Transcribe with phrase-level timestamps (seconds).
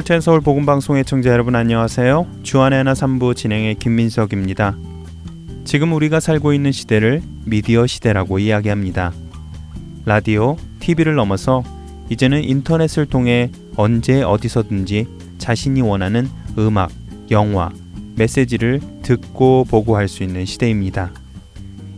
[0.00, 2.26] 하트앤서울 복음 방송의 청자 여러분 안녕하세요.
[2.42, 4.74] 주안의 하나 3부 진행의 김민석입니다.
[5.64, 9.12] 지금 우리가 살고 있는 시대를 미디어 시대라고 이야기합니다.
[10.06, 11.62] 라디오, TV를 넘어서
[12.08, 15.06] 이제는 인터넷을 통해 언제 어디서든지
[15.36, 16.90] 자신이 원하는 음악,
[17.30, 17.68] 영화,
[18.16, 21.12] 메시지를 듣고 보고 할 수 있는 시대입니다.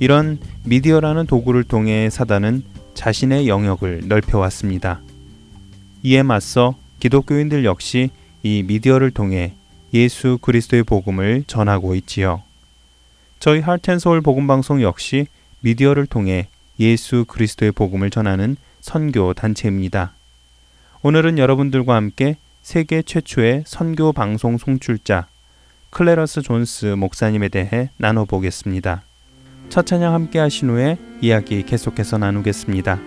[0.01, 5.01] 이런 미디어라는 도구를 통해 사단은 자신의 영역을 넓혀왔습니다.
[6.03, 8.11] 이에 맞서 기독교인들 역시
[8.45, 9.55] 이 미디어를 통해
[9.93, 12.45] 예수 그리스도의 복음을 전하고 있지요.
[13.41, 15.27] 저희 할텐서울 복음 방송 역시
[15.62, 16.46] 미디어를 통해
[16.79, 20.12] 예수 그리스도의 복음을 전하는 선교 단체입니다.
[21.02, 25.27] 오늘은 여러분들과 함께 세계 최초의 선교 방송 송출자
[25.91, 29.02] 클레러스 존스 목사님에 대해 나눠보겠습니다.
[29.71, 33.01] 첫 찬양 함께 하신 후에 이야기 계속해서 나누겠습니다.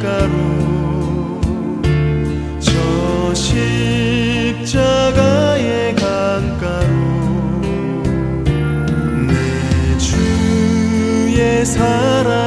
[0.00, 0.32] 강가루,
[2.58, 3.34] 저
[4.54, 5.14] 십자가의
[5.94, 6.88] 강가로
[9.28, 12.39] 내 주의 사랑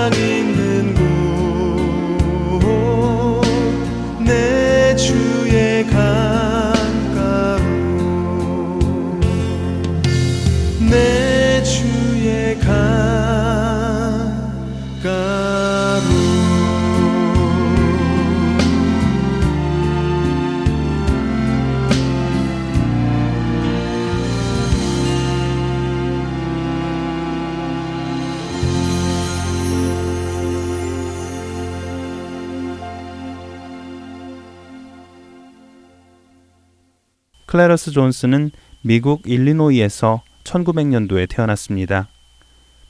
[37.53, 38.49] 클래러스 존스는
[38.81, 42.07] 미국 일리노이에서 1900년도에 태어났습니다.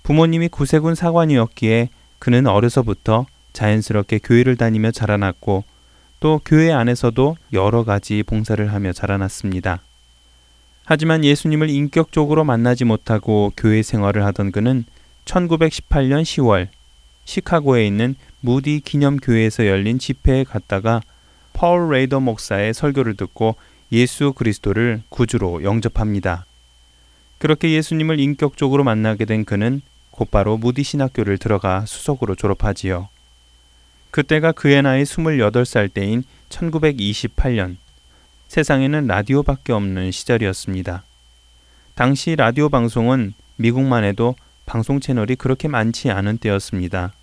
[0.04, 5.66] 부모님이 구세군 사관이었기에 그는 어려서부터 자연스럽게 교회를 다니며 자라났고
[6.22, 9.82] 또 교회 안에서도 여러 가지 봉사를 하며 자라났습니다.
[10.86, 14.86] 하지만 예수님을 인격적으로 만나지 못하고 교회 생활을 하던 그는
[15.26, 16.70] 1918년 10월
[17.26, 21.02] 시카고에 있는 무디 기념교회에서 열린 집회에 갔다가
[21.52, 23.58] 펄 레이더 목사의 설교를 듣고
[23.92, 26.46] 예수 그리스도를 구주로 영접합니다.
[27.38, 29.82] 그렇게 예수님을 인격적으로 만나게 된 그는
[30.12, 33.10] 곧바로 무디 신학교를 들어가 수석으로 졸업하지요.
[34.12, 37.78] 그때가 그의 나이 28살 때인 1928년
[38.48, 41.04] 세상에는 라디오밖에 없는 시절이었습니다.
[41.96, 44.36] 당시 라디오 방송은 미국만 해도
[44.66, 47.14] 방송 채널이 그렇게 많지 않은 때였습니다.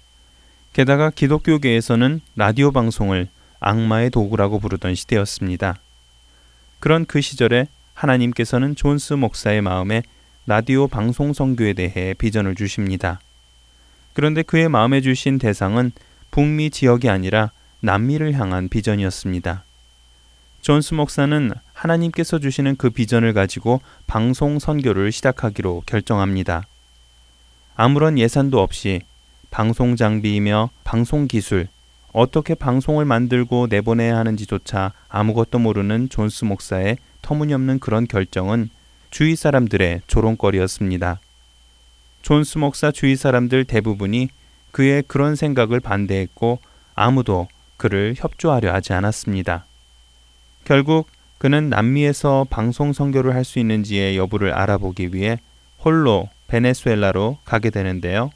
[0.72, 3.28] 게다가 기독교계에서는 라디오 방송을
[3.60, 5.76] 악마의 도구라고 부르던 시대였습니다.
[6.80, 10.02] 그런 그 시절에 하나님께서는 존스 목사의 마음에
[10.46, 13.20] 라디오 방송 선교에 대해 비전을 주십니다.
[14.14, 15.92] 그런데 그의 마음에 주신 대상은
[16.30, 19.64] 북미 지역이 아니라 남미를 향한 비전이었습니다.
[20.62, 26.66] 존스 목사는 하나님께서 주시는 그 비전을 가지고 방송 선교를 시작하기로 결정합니다.
[27.76, 29.00] 아무런 예산도 없이
[29.50, 31.68] 방송 장비이며 방송 기술,
[32.12, 38.68] 어떻게 방송을 만들고 내보내야 하는지조차 아무것도 모르는 존스 목사의 터무니없는 그런 결정은
[39.10, 41.20] 주위 사람들의 조롱거리였습니다.
[42.22, 44.28] 존스 목사 주위 사람들 대부분이
[44.72, 46.58] 그의 그런 생각을 반대했고
[46.94, 49.64] 아무도 그를 협조하려 하지 않았습니다.
[50.64, 51.08] 결국
[51.38, 55.38] 그는 남미에서 방송 선교를 할 수 있는지의 여부를 알아보기 위해
[55.82, 58.30] 홀로 베네수엘라로 가게 되는데요.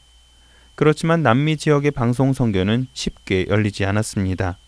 [0.75, 4.59] 그렇지만 남미 지역의 방송 선교는 쉽게 열리지 않았습니다.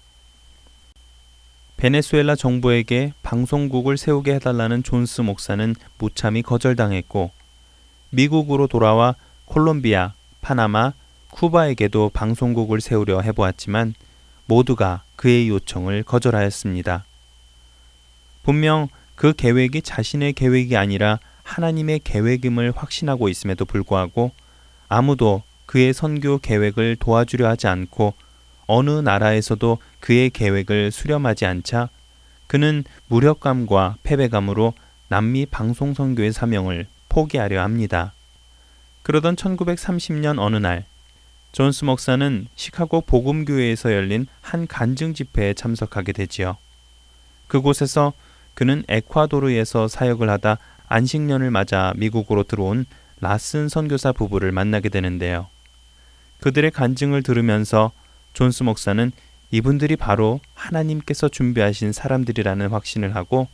[1.76, 7.30] 베네수엘라 정부에게 방송국을 세우게 해달라는 존스 목사는 무참히 거절당했고
[8.10, 9.14] 미국으로 돌아와
[9.44, 10.92] 콜롬비아, 파나마,
[11.32, 13.94] 쿠바에게도 방송국을 세우려 해보았지만
[14.46, 17.04] 모두가 그의 요청을 거절하였습니다.
[18.42, 24.30] 분명 그 계획이 자신의 계획이 아니라 하나님의 계획임을 확신하고 있음에도 불구하고
[24.88, 28.14] 아무도 그의 선교 계획을 도와주려 하지 않고
[28.66, 31.88] 어느 나라에서도 그의 계획을 수렴하지 않자
[32.46, 34.74] 그는 무력감과 패배감으로
[35.08, 38.12] 남미 방송 선교의 사명을 포기하려 합니다.
[39.02, 40.84] 그러던 1930년 어느 날
[41.52, 46.56] 존스 목사는 시카고 복음교회에서 열린 한 간증 집회에 참석하게 되지요.
[47.48, 48.12] 그곳에서
[48.54, 50.58] 그는 에콰도르에서 사역을 하다
[50.88, 52.84] 안식년을 맞아 미국으로 들어온
[53.20, 55.48] 라슨 선교사 부부를 만나게 되는데요.
[56.40, 57.92] 그들의 간증을 들으면서
[58.32, 59.12] 존스 목사는
[59.50, 63.48] 이분들이 바로 하나님께서 준비하신 사람들이라는 확신을 하고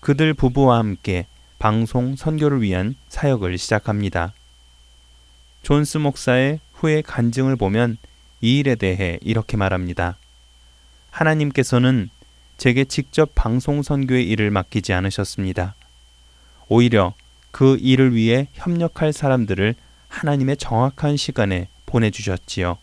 [0.00, 1.26] 그들 부부와 함께
[1.58, 4.32] 방송 선교를 위한 사역을 시작합니다.
[5.62, 7.96] 존스 목사의 후의 간증을 보면
[8.40, 10.16] 이 일에 대해 이렇게 말합니다.
[11.10, 12.10] 하나님께서는
[12.56, 15.74] 제게 직접 방송 선교의 일을 맡기지 않으셨습니다.
[16.68, 17.14] 오히려
[17.50, 19.74] 그 일을 위해 협력할 사람들을
[20.08, 22.78] 하나님의 정확한 시간에 보내주셨지요.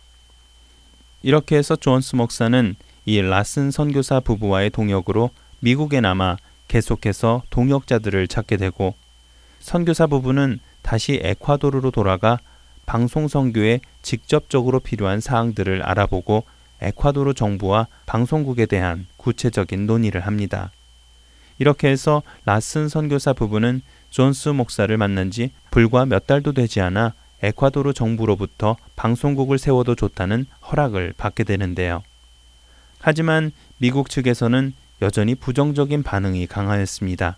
[1.24, 2.76] 이렇게 해서 존스 목사는
[3.06, 5.30] 이 라슨 선교사 부부와의 동역으로
[5.60, 6.38] 미국에 남아
[6.68, 8.96] 계속해서 동역자들을 찾게 되고
[9.60, 12.40] 선교사 부부는 다시 에콰도르로 돌아가
[12.86, 16.44] 방송 선교에 직접적으로 필요한 사항들을 알아보고
[16.82, 20.72] 에콰도르 정부와 방송국에 대한 구체적인 논의를 합니다.
[21.58, 27.14] 이렇게 해서 라슨 선교사 부부는 존스 목사를 만난 지 불과 몇 달도 되지 않아
[27.46, 32.04] 에콰도르 정부로부터 방송국을 세워도 좋다는 허락을 받게 되는데요.
[33.00, 37.38] 하지만 미국 측에서는 여전히 부정적인 반응이 강하였습니다.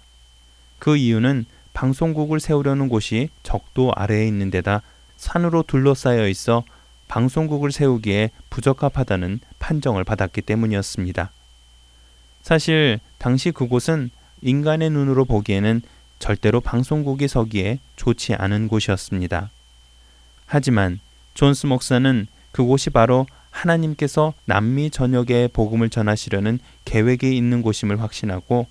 [0.79, 4.81] 그 이유는 방송국을 세우려는 곳이 적도 아래에 있는 데다
[5.17, 6.63] 산으로 둘러싸여 있어
[7.07, 11.31] 방송국을 세우기에 부적합하다는 판정을 받았기 때문이었습니다.
[12.41, 14.09] 사실 당시 그곳은
[14.41, 15.81] 인간의 눈으로 보기에는
[16.19, 19.51] 절대로 방송국이 서기에 좋지 않은 곳이었습니다.
[20.47, 20.99] 하지만
[21.35, 28.67] 존스 목사는 그곳이 바로 하나님께서 남미 전역에 복음을 전하시려는 계획이 있는 곳임을 확신하고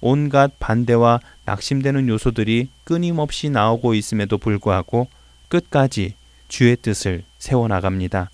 [0.00, 5.08] 온갖 반대와 낙심되는 요소들이 끊임없이 나오고 있음에도 불구하고
[5.48, 6.14] 끝까지
[6.46, 8.30] 주의 뜻을 세워나갑니다.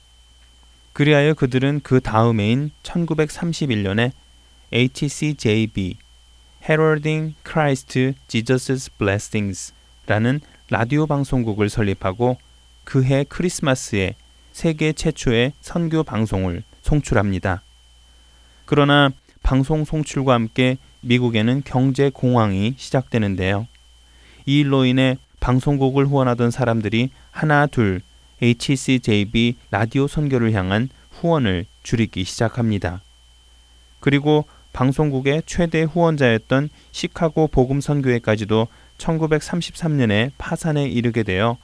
[0.92, 4.12] 그리하여 그들은 그 다음해인 1931년에
[4.72, 5.96] HCJB
[6.68, 9.72] Heralding Christ Jesus' Blessings
[10.06, 12.38] 라는 라디오 방송국을 설립하고
[12.84, 14.14] 그해 크리스마스에
[14.52, 17.62] 세계 최초의 선교 방송을 송출합니다.
[18.66, 19.10] 그러나
[19.42, 23.66] 방송 송출과 함께 미국에는 경제 공황이 시작되는데요.
[24.46, 28.00] 이 일로 인해 방송국을 후원하던 사람들이 하나 둘
[28.40, 33.02] HCJB 라디오 선교를 향한 후원을 줄이기 시작합니다.
[34.00, 41.56] 그리고 방송국의 최대 후원자였던 시카고 복음 선교회까지도 1933년에 파산에 이르게 되어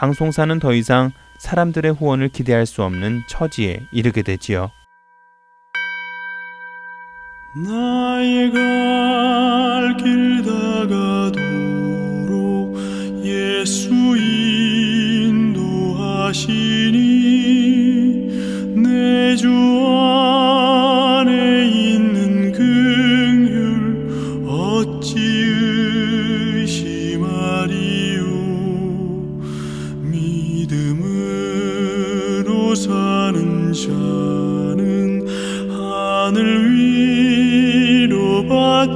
[0.00, 4.70] 방송사는 더 이상 사람들의 후원을 기대할 수 없는 처지에 이르게 되지요.
[7.54, 11.36] 나의 갈 길 다가도록
[13.22, 13.90] 예수
[15.26, 16.99] 인도하시니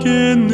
[0.07, 0.54] in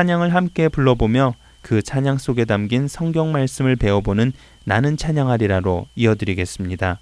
[0.00, 4.32] 찬양을 함께 불러보며 그 찬양 속에 담긴 성경 말씀을 배워보는
[4.64, 7.00] 나는 찬양하리라로 이어드리겠습니다.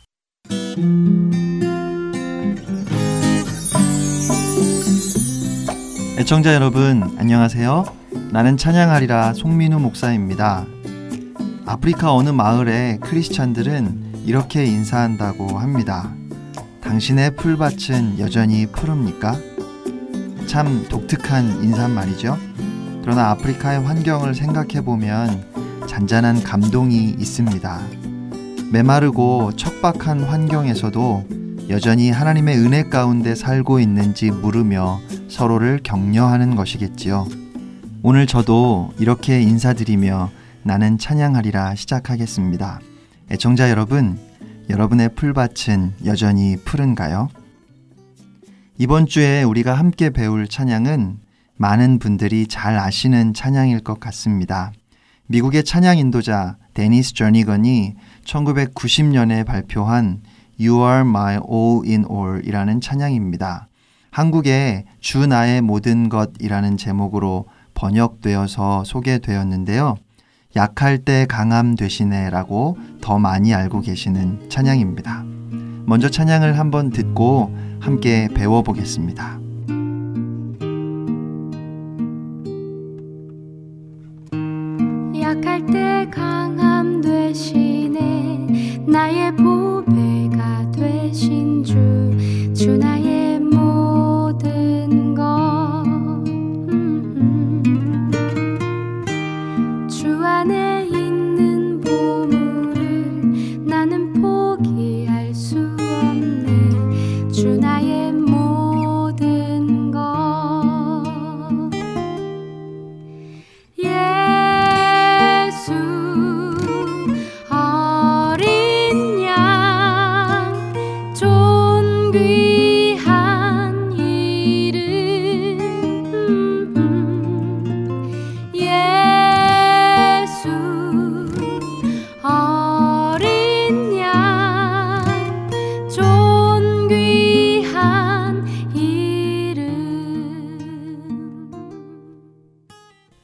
[6.19, 7.85] 애청자 여러분, 안녕하세요.
[8.33, 10.67] 나는 찬양하리라 송민우 목사입니다.
[11.67, 16.13] 아프리카 어느 마을의 크리스찬들은 이렇게 인사한다고 합니다.
[16.83, 19.37] 당신의 풀밭은 여전히 푸릅니까?
[20.49, 22.49] 참 독특한 인사말이죠.
[23.09, 25.43] 그러나 아프리카의 환경을 생각해 보면
[25.89, 27.81] 잔잔한 감동이 있습니다.
[28.71, 31.27] 메마르고 척박한 환경에서도
[31.71, 37.27] 여전히 하나님의 은혜 가운데 살고 있는지 물으며 서로를 격려하는 것이겠지요.
[38.03, 40.31] 오늘 저도 이렇게 인사드리며
[40.63, 42.79] 나는 찬양하리라 시작하겠습니다.
[43.31, 44.19] 애청자 여러분,
[44.69, 47.31] 여러분의 풀밭은 여전히 푸른가요?
[48.77, 51.28] 이번 주에 우리가 함께 배울 찬양은
[51.59, 54.73] 많은 분들이 잘 아시는 찬양일 것 같습니다.
[55.27, 60.23] 미국의 찬양 인도자 데니스 저니건이 1990년에 발표한
[60.59, 63.69] You Are My All in All 이라는 찬양입니다.
[64.11, 69.97] 한국의 주 나의 모든 것이라는 제목으로 번역되어서 소개되었는데요.
[70.57, 75.25] 약할 때 강함 되시네라고 더 많이 알고 계시는 찬양입니다.
[75.87, 79.48] 먼저 찬양을 한번 듣고 함께 배워보겠습니다.
[88.99, 89.58] 되시네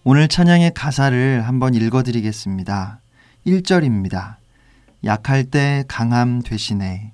[0.07, 3.01] 오늘 찬양의 가사를 한번 읽어드리겠습니다.
[3.47, 4.37] 1절입니다.
[5.05, 7.13] 약할 때 강함 되시네.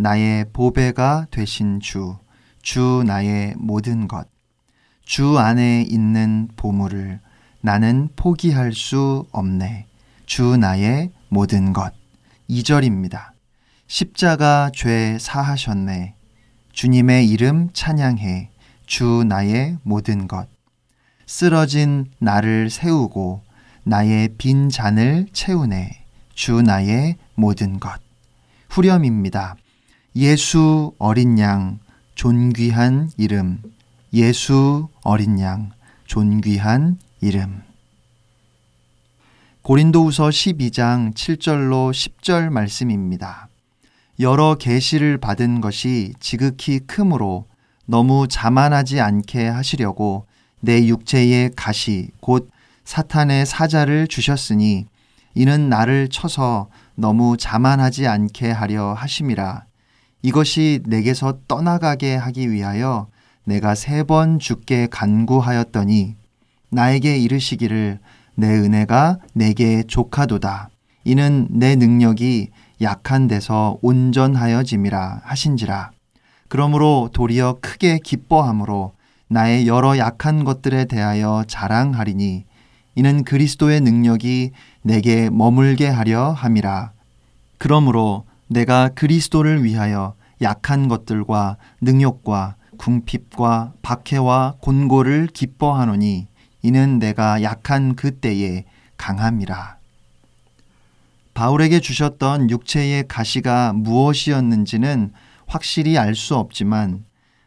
[0.00, 2.16] 나의 보배가 되신 주.
[2.62, 4.26] 주 나의 모든 것.
[5.04, 7.20] 주 안에 있는 보물을
[7.60, 9.84] 나는 포기할 수 없네.
[10.24, 11.92] 주 나의 모든 것.
[12.48, 13.32] 2절입니다.
[13.88, 16.14] 십자가 죄 사하셨네.
[16.72, 18.48] 주님의 이름 찬양해.
[18.86, 20.48] 주 나의 모든 것.
[21.26, 23.42] 쓰러진 나를 세우고
[23.84, 26.06] 나의 빈 잔을 채우네.
[26.32, 28.00] 주 나의 모든 것.
[28.70, 29.56] 후렴입니다.
[30.16, 31.78] 예수 어린 양,
[32.16, 33.62] 존귀한 이름.
[34.12, 35.70] 예수 어린 양,
[36.06, 37.62] 존귀한 이름.
[39.62, 43.48] 고린도후서 12장 7절로 10절 말씀입니다.
[44.18, 47.46] 여러 계시를 받은 것이 지극히 크므로
[47.86, 50.26] 너무 자만하지 않게 하시려고
[50.58, 52.50] 내 육체의 가시 곧
[52.84, 54.86] 사탄의 사자를 주셨으니
[55.36, 59.69] 이는 나를 쳐서 너무 자만하지 않게 하려 하심이라
[60.22, 63.08] 이것이 내게서 떠나가게 하기 위하여
[63.44, 66.16] 내가 세번 죽게 간구하였더니
[66.70, 67.98] 나에게 이르시기를
[68.34, 70.70] 내 은혜가 내게 족하도다
[71.04, 72.50] 이는 내 능력이
[72.82, 75.90] 약한 데서 온전하여짐이라 하신지라
[76.48, 78.92] 그러므로 도리어 크게 기뻐함으로
[79.28, 82.44] 나의 여러 약한 것들에 대하여 자랑하리니
[82.96, 84.50] 이는 그리스도의 능력이
[84.82, 86.90] 내게 머물게 하려 함이라.
[87.58, 96.26] 그러므로 내가 그리스도를 위하여 약한 것들과 능욕과 궁핍과 박해와 곤고를 기뻐하노니
[96.62, 98.64] 이는 내가 약한 그때에
[98.96, 99.76] 강함이라.
[101.32, 105.12] 바울에게 주셨던 육체의 가시가 무엇이었는지는
[105.46, 107.04] 확실히 알 수 없지만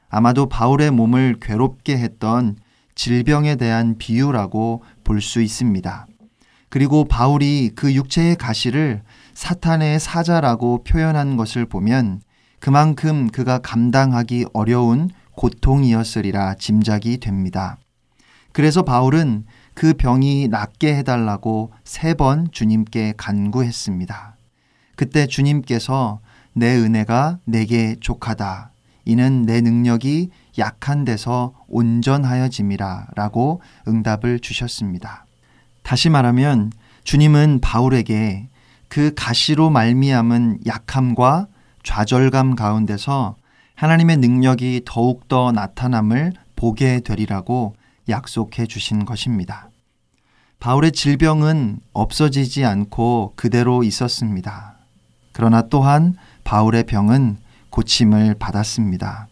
[0.10, 2.56] 아마도 바울의 몸을 괴롭게 했던
[2.96, 6.08] 질병에 대한 비유라고 볼 수 있습니다.
[6.70, 12.22] 그리고 바울이 그 육체의 가시를 사탄의 사자라고 표현한 것을 보면
[12.60, 17.78] 그만큼 그가 감당하기 어려운 고통이었으리라 짐작이 됩니다.
[18.52, 24.38] 그래서 바울은 그 병이 낫게 해달라고 세 번 주님께 간구했습니다.
[24.96, 26.20] 그때 주님께서
[26.54, 28.72] 내 은혜가 내게 족하다.
[29.06, 35.26] 이는 내 능력이 약한 데서 온전하여짐이라 라고 응답을 주셨습니다.
[35.82, 36.72] 다시 말하면
[37.04, 38.48] 주님은 바울에게
[38.94, 41.48] 그 가시로 말미암은 약함과
[41.82, 43.38] 좌절감 가운데서
[43.74, 47.76] 하나님의 능력이 더욱더 나타남을 보게 되리라고
[48.08, 49.72] 약속해 주신 것입니다.
[50.60, 54.76] 바울의 질병은 없어지지 않고 그대로 있었습니다.
[55.32, 57.40] 그러나 또한 바울의 병은
[57.72, 59.28] 고침을 받았습니다.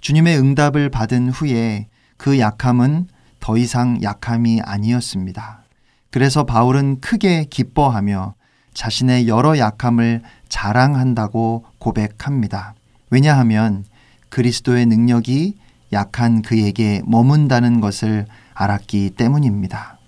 [0.00, 5.64] 주님의 응답을 받은 후에 그 약함은 더 이상 약함이 아니었습니다.
[6.10, 8.37] 그래서 바울은 크게 기뻐하며
[8.78, 12.74] 자신의 여러 약함을 자랑한다고 고백합니다.
[13.10, 13.84] 왜냐하면
[14.28, 15.56] 그리스도의 능력이
[15.92, 19.98] 약한 그에게 머문다는 것을 알았기 때문입니다.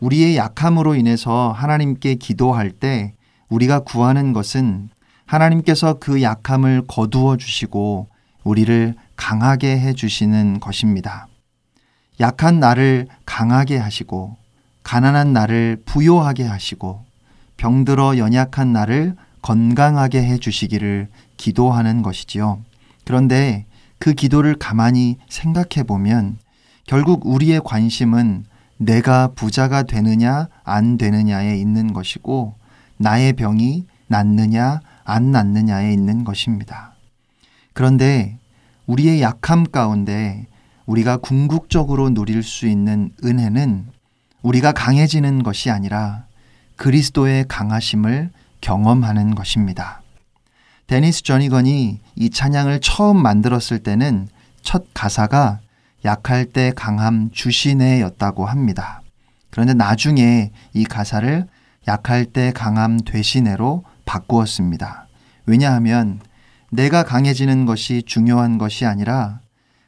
[0.00, 3.14] 우리의 약함으로 인해서 하나님께 기도할 때
[3.48, 4.88] 우리가 구하는 것은
[5.26, 8.08] 하나님께서 그 약함을 거두어 주시고
[8.42, 11.28] 우리를 강하게 해 주시는 것입니다.
[12.18, 14.36] 약한 나를 강하게 하시고
[14.82, 17.06] 가난한 나를 부요하게 하시고
[17.58, 22.60] 병들어 연약한 나를 건강하게 해 주시기를 기도하는 것이지요.
[23.04, 23.66] 그런데
[23.98, 26.38] 그 기도를 가만히 생각해 보면
[26.86, 28.44] 결국 우리의 관심은
[28.78, 32.54] 내가 부자가 되느냐 안 되느냐에 있는 것이고
[32.96, 36.94] 나의 병이 낫느냐 안 낫느냐에 있는 것입니다.
[37.72, 38.38] 그런데
[38.86, 40.46] 우리의 약함 가운데
[40.86, 43.86] 우리가 궁극적으로 누릴 수 있는 은혜는
[44.42, 46.27] 우리가 강해지는 것이 아니라
[46.78, 48.30] 그리스도의 강하심을
[48.62, 50.00] 경험하는 것입니다.
[50.86, 54.26] 데니스 저니건이 이 찬양을 처음 만들었을 때는
[54.62, 55.60] 첫 가사가
[56.04, 59.02] 약할 때 강함 주시네였다고 합니다.
[59.50, 61.46] 그런데 나중에 이 가사를
[61.88, 65.06] 약할 때 강함 되시네로 바꾸었습니다.
[65.46, 66.20] 왜냐하면
[66.70, 69.40] 내가 강해지는 것이 중요한 것이 아니라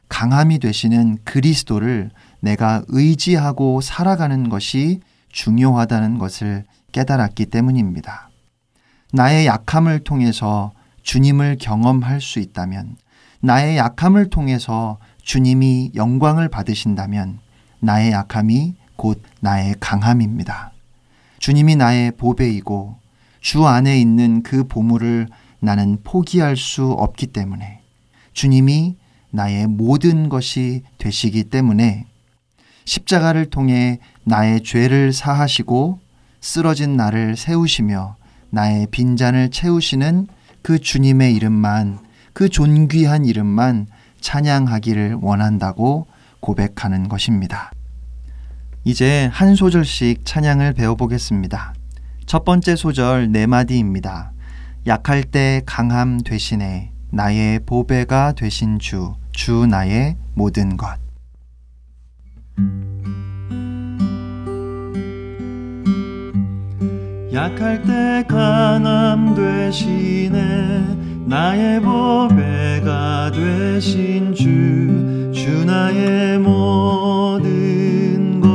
[0.09, 5.01] 강함이 되시는 그리스도를 내가 의지하고 살아가는 것이
[5.31, 8.31] 중요하다는 것을 깨달았기 때문입니다.
[9.13, 10.73] 나의 약함을 통해서
[11.03, 12.97] 주님을 경험할 수 있다면,
[13.41, 17.39] 나의 약함을 통해서 주님이 영광을 받으신다면,
[17.81, 20.73] 나의 약함이 곧 나의 강함입니다.
[21.39, 22.97] 주님이 나의 보배이고
[23.41, 27.81] 주 안에 있는 그 보물을 나는 포기할 수 없기 때문에
[28.35, 28.97] 주님이
[29.31, 32.05] 나의 모든 것이 되시기 때문에
[32.85, 36.01] 십자가를 통해 나의 죄를 사하시고
[36.41, 38.17] 쓰러진 나를 세우시며
[38.51, 40.27] 나의 빈잔을 채우시는
[40.63, 42.01] 그 주님의 이름만
[42.33, 43.87] 그 존귀한 이름만
[44.21, 46.07] 찬양하기를 원한다고
[46.41, 47.71] 고백하는 것입니다.
[48.85, 51.75] 이제 한 소절씩 찬양을 배워보겠습니다.
[52.27, 54.33] 첫 번째 소절 네 마디입니다.
[54.87, 60.99] 약할 때 강함 되시네 나의 보배가 되신 주, 주 나의 모든 것.
[67.33, 77.51] 약할 때 강함 되시네 나의 보배가 되신 주, 주 나의 모든
[78.41, 78.49] 것.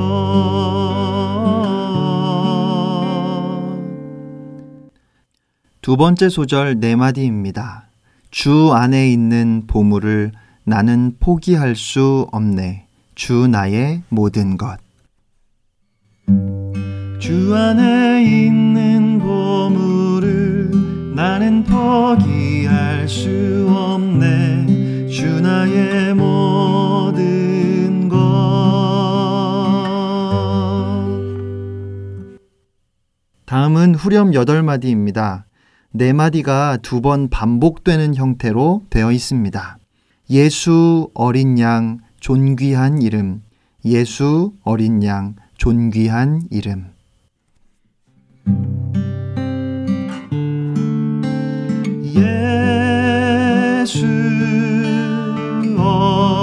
[5.81, 7.87] 두 번째 소절 네 마디입니다.
[8.29, 10.33] 주 안에 있는 보물을
[10.65, 12.87] 나는 포기할 수 없네.
[13.15, 14.79] 주 나의 모든 것.
[17.25, 20.69] 주 안에 있는 보물을
[21.15, 28.15] 나는 포기할 수 없네 주 나의 모든 것
[33.47, 35.47] 다음은 후렴 여덟 마디입니다.
[35.93, 39.79] 네 마디가 두 번 반복되는 형태로 되어 있습니다.
[40.29, 43.41] 예수 어린 양 존귀한 이름
[43.83, 46.93] 예수 어린 양 존귀한 이름
[53.77, 54.05] 예수
[55.77, 56.34] 어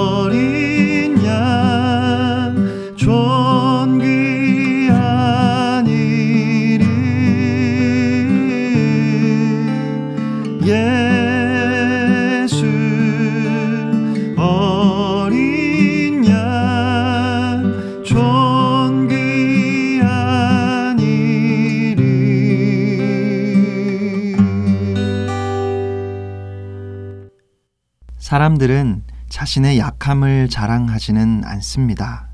[28.33, 32.29] 사람들은 자신의 약함을 자랑하지는 않습니다.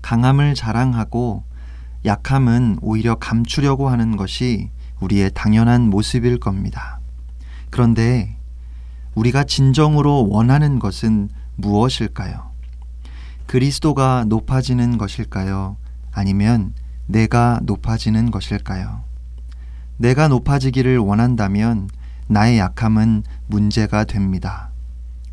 [0.00, 1.44] 강함을 자랑하고
[2.06, 6.98] 약함은 오히려 감추려고 하는 것이 우리의 당연한 모습일 겁니다.
[7.68, 8.38] 그런데
[9.14, 12.50] 우리가 진정으로 원하는 것은 무엇일까요?
[13.44, 15.76] 그리스도가 높아지는 것일까요?
[16.10, 16.72] 아니면
[17.04, 19.04] 내가 높아지는 것일까요?
[19.98, 21.90] 내가 높아지기를 원한다면
[22.28, 24.70] 나의 약함은 문제가 됩니다.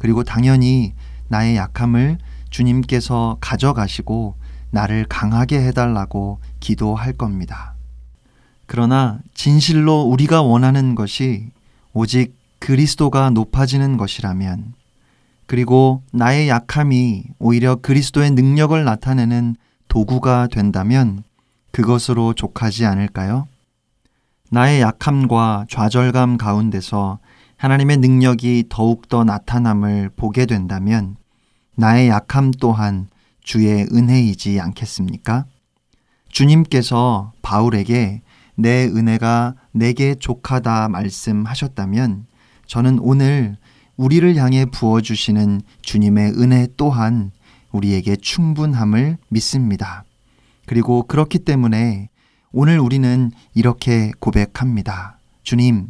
[0.02, 0.96] 그리고 당연히
[1.28, 2.18] 나의 약함을
[2.50, 4.34] 주님께서 가져가시고
[4.72, 7.76] 나를 강하게 해달라고 기도할 겁니다.
[8.66, 11.52] 그러나 진실로 우리가 원하는 것이
[11.94, 14.74] 오직 그리스도가 높아지는 것이라면
[15.46, 19.56] 그리고 나의 약함이 오히려 그리스도의 능력을 나타내는
[19.88, 21.24] 도구가 된다면
[21.70, 23.48] 그것으로 족하지 않을까요?
[24.50, 27.20] 나의 약함과 좌절감 가운데서
[27.62, 31.16] 하나님의 능력이 더욱더 나타남을 보게 된다면
[31.76, 33.08] 나의 약함 또한
[33.44, 35.46] 주의 은혜이지 않겠습니까?
[36.30, 38.24] 주님께서 바울에게
[38.56, 42.26] 내 은혜가 내게 족하다 말씀하셨다면
[42.66, 43.58] 저는 오늘
[43.96, 47.30] 우리를 향해 부어주시는 주님의 은혜 또한
[47.72, 50.04] 우리에게 충분함을 믿습니다.
[50.66, 52.10] 그리고 그렇기 때문에
[52.52, 55.20] 오늘 우리는 이렇게 고백합니다.
[55.44, 55.90] 주님,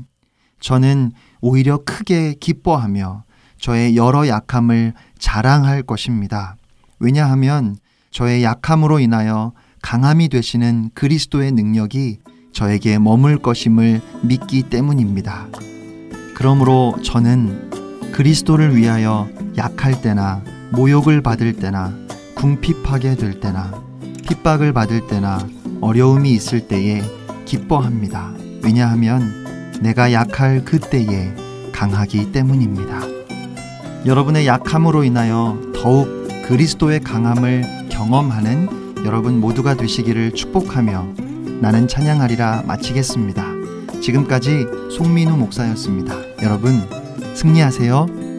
[0.60, 3.24] 저는 오히려 크게 기뻐하며
[3.60, 6.56] 저의 여러 약함을 자랑할 것입니다.
[7.00, 7.76] 왜냐하면
[8.12, 12.20] 저의 약함으로 인하여 강함이 되시는 그리스도의 능력이
[12.54, 15.48] 저에게 머물 것임을 믿기 때문입니다.
[16.36, 19.28] 그러므로 저는 그리스도를 위하여
[19.58, 21.94] 약할 때나 모욕을 받을 때나
[22.36, 23.72] 궁핍하게 될 때나
[24.28, 25.48] 핍박을 받을 때나
[25.82, 27.02] 어려움이 있을 때에
[27.46, 28.34] 기뻐합니다.
[28.64, 29.41] 왜냐하면
[29.82, 31.34] 내가 약할 그때에
[31.72, 33.02] 강하기 때문입니다.
[34.06, 36.08] 여러분의 약함으로 인하여 더욱
[36.48, 41.16] 그리스도의 강함을 경험하는 여러분 모두가 되시기를 축복하며
[41.62, 43.46] 나는 찬양하리라 마치겠습니다.
[44.02, 44.66] 지금까지
[44.96, 46.16] 송민우 목사였습니다.
[46.44, 46.82] 여러분
[47.36, 48.31] 승리하세요.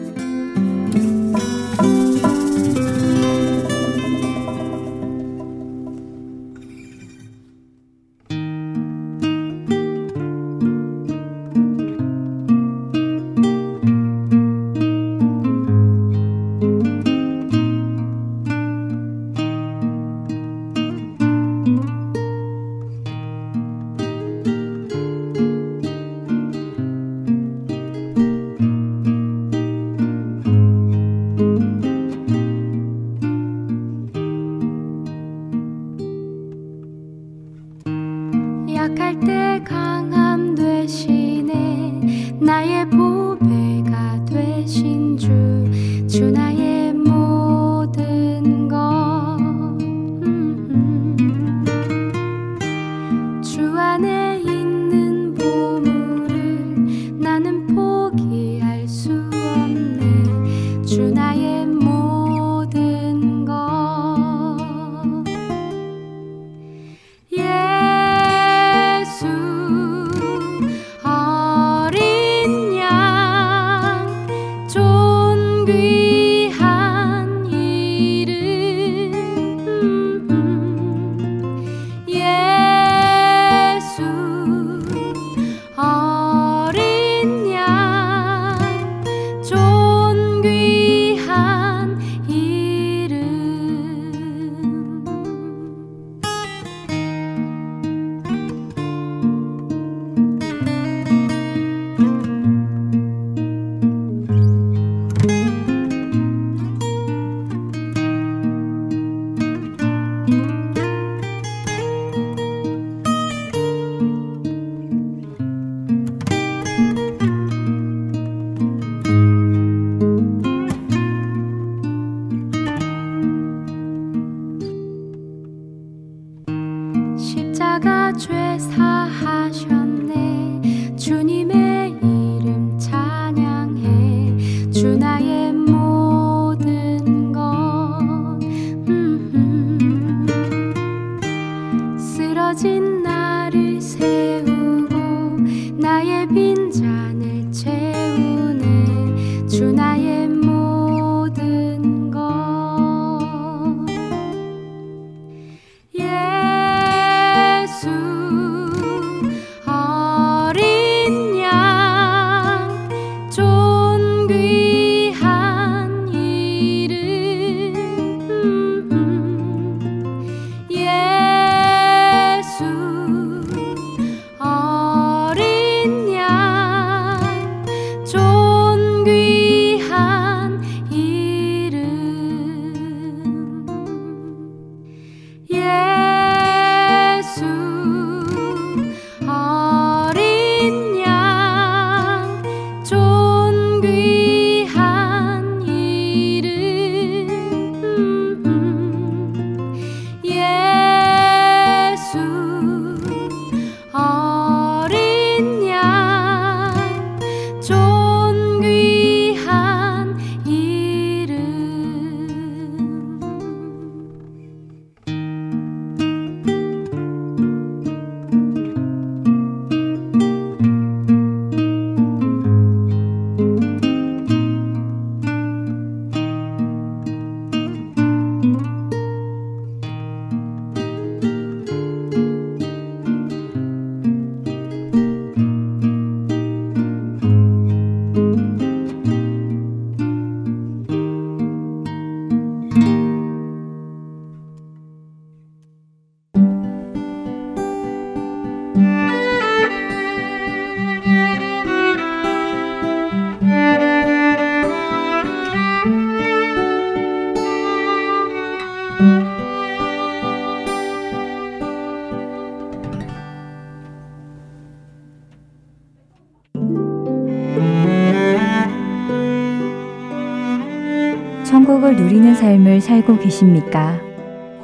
[272.43, 274.01] 삶을 살고 계십니까?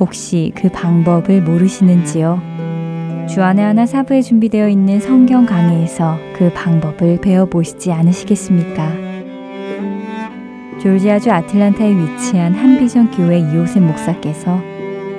[0.01, 2.41] 혹시 그 방법을 모르시는지요?
[3.29, 8.91] 주안의 하나 사부에 준비되어 있는 성경 강의에서 그 방법을 배워보시지 않으시겠습니까?
[10.81, 14.61] 졸지아주 아틀란타에 위치한 한비전 교회 이호셉 목사께서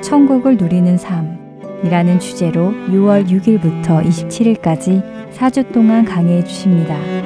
[0.02, 7.19] 천국을 누리는 삶이라는 주제로 6월 6일부터 27일까지 4주 동안 강의해 주십니다.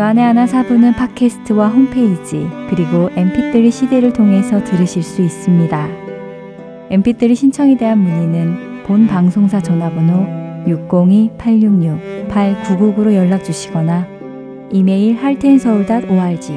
[0.00, 5.88] 주안의 하나 사부는 팟캐스트와 홈페이지 그리고 mp3 시대를 통해서 들으실 수 있습니다.
[6.90, 10.26] mp3 신청에 대한 문의는 본 방송사 전화번호
[10.88, 14.08] 602-866-8999로 연락 주시거나
[14.70, 16.54] 이메일 할텐서울.org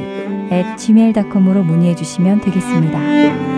[0.49, 3.52] at gmail.com으로 문의해 주시면 되겠습니다.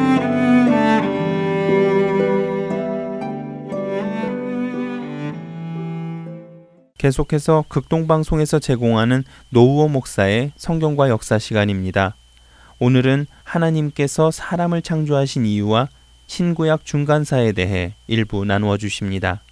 [7.05, 12.15] 계속해서 극동방송에서 제공하는 노우호 목사의 성경과 역사 시간입니다.
[12.79, 15.89] 오늘은 하나님께서 사람을 창조하신 이유와
[16.25, 19.43] 신구약 중간사에 대해 일부 나누어 주십니다.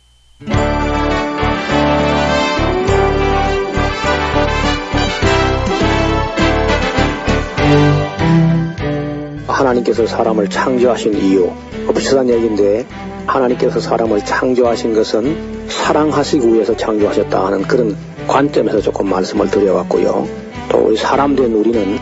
[9.47, 11.53] 하나님께서 사람을 창조하신 이유,
[11.95, 12.87] 비슷한 얘기인데
[13.27, 17.95] 하나님께서 사람을 창조하신 것은 사랑하시기 위해서 창조하셨다 하는 그런
[18.27, 20.27] 관점에서 조금 말씀을 드려왔고요.
[20.69, 21.97] 또 우리 사람 된 우리는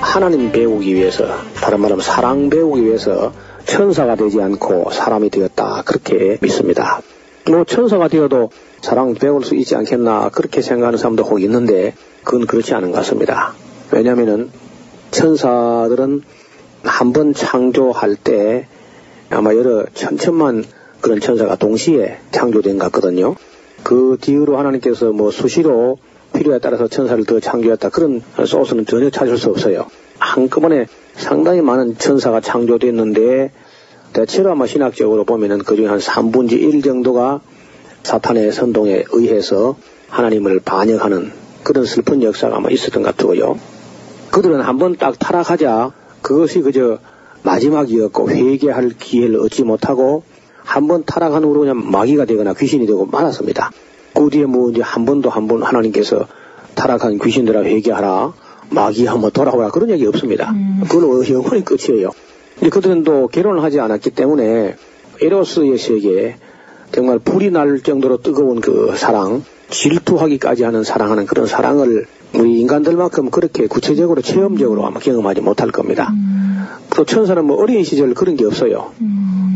[0.00, 3.32] 하나님 배우기 위해서, 다른 말하면 사랑 배우기 위해서
[3.66, 5.82] 천사가 되지 않고 사람이 되었다.
[5.84, 7.02] 그렇게 믿습니다.
[7.46, 11.94] 뭐 천사가 되어도 사랑 배울 수 있지 않겠나 그렇게 생각하는 사람도 혹 있는데
[12.24, 13.52] 그건 그렇지 않은 것 같습니다.
[13.90, 14.50] 왜냐하면은
[15.10, 16.22] 천사들은
[16.82, 18.66] 한 번 창조할 때
[19.28, 20.64] 아마 여러 천천만
[21.00, 23.36] 그런 천사가 동시에 창조된 것 같거든요.
[23.82, 25.98] 그 뒤로 하나님께서 뭐 수시로
[26.32, 27.88] 필요에 따라서 천사를 더 창조했다.
[27.88, 29.86] 그런 소스는 전혀 찾을 수 없어요.
[30.18, 33.50] 한꺼번에 상당히 많은 천사가 창조됐는데
[34.12, 37.40] 대체로 아마 신학적으로 보면은 그 중에 한 3분의 1 정도가
[38.02, 39.76] 사탄의 선동에 의해서
[40.08, 41.32] 하나님을 반역하는
[41.62, 43.58] 그런 슬픈 역사가 아마 있었던 것 같고요.
[44.30, 46.98] 그들은 한번 딱 타락하자 그것이 그저
[47.42, 50.22] 마지막이었고 회개할 기회를 얻지 못하고
[50.64, 53.70] 한 번 타락한 후로 그냥 마귀가 되거나 귀신이 되고 말았습니다.
[54.14, 56.26] 그 뒤에 뭐 이제 한 번도 한 번 하나님께서
[56.74, 58.32] 타락한 귀신들아 회개하라
[58.70, 60.54] 마귀 한번 돌아오라 그런 얘기 없습니다.
[60.88, 62.10] 그건 영원히 끝이에요.
[62.58, 64.76] 근데 그들은 또 결혼을 하지 않았기 때문에
[65.20, 66.36] 에로스의 세계에
[66.92, 73.66] 정말 불이 날 정도로 뜨거운 그 사랑, 질투하기까지 하는 사랑하는 그런 사랑을 우리 인간들만큼 그렇게
[73.66, 76.12] 구체적으로 체험적으로 아마 경험하지 못할 겁니다.
[76.96, 78.92] 또 천사는 뭐 어린 시절 그런 게 없어요.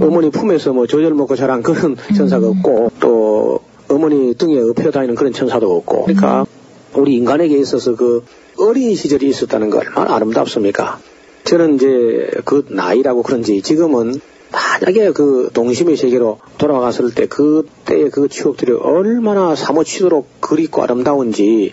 [0.00, 5.32] 어머니 품에서 뭐 조절 먹고 자란 그런 천사가 없고 또 어머니 등에 업혀 다니는 그런
[5.32, 6.46] 천사도 없고 그러니까
[6.94, 8.24] 우리 인간에게 있어서 그
[8.58, 10.98] 어린 시절이 있었다는 거 얼마나 아름답습니까?
[11.44, 14.20] 저는 이제 그 나이라고 그런지 지금은
[14.52, 21.72] 만약에 그 동심의 세계로 돌아갔을 때 그때의 그 추억들이 얼마나 사무치도록 그립고 아름다운지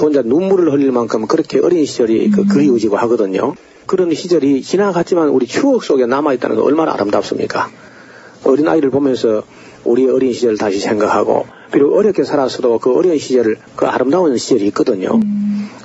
[0.00, 3.54] 혼자 눈물을 흘릴 만큼 그렇게 어린 시절이 그 그리워지고 하거든요.
[3.90, 7.70] 그런 시절이 지나갔지만 우리 추억 속에 남아있다는 건 얼마나 아름답습니까?
[8.44, 9.42] 어린아이를 보면서
[9.82, 15.18] 우리 어린 시절 다시 생각하고 비록 어렵게 살았어도 그 어린 시절 그 아름다운 시절이 있거든요.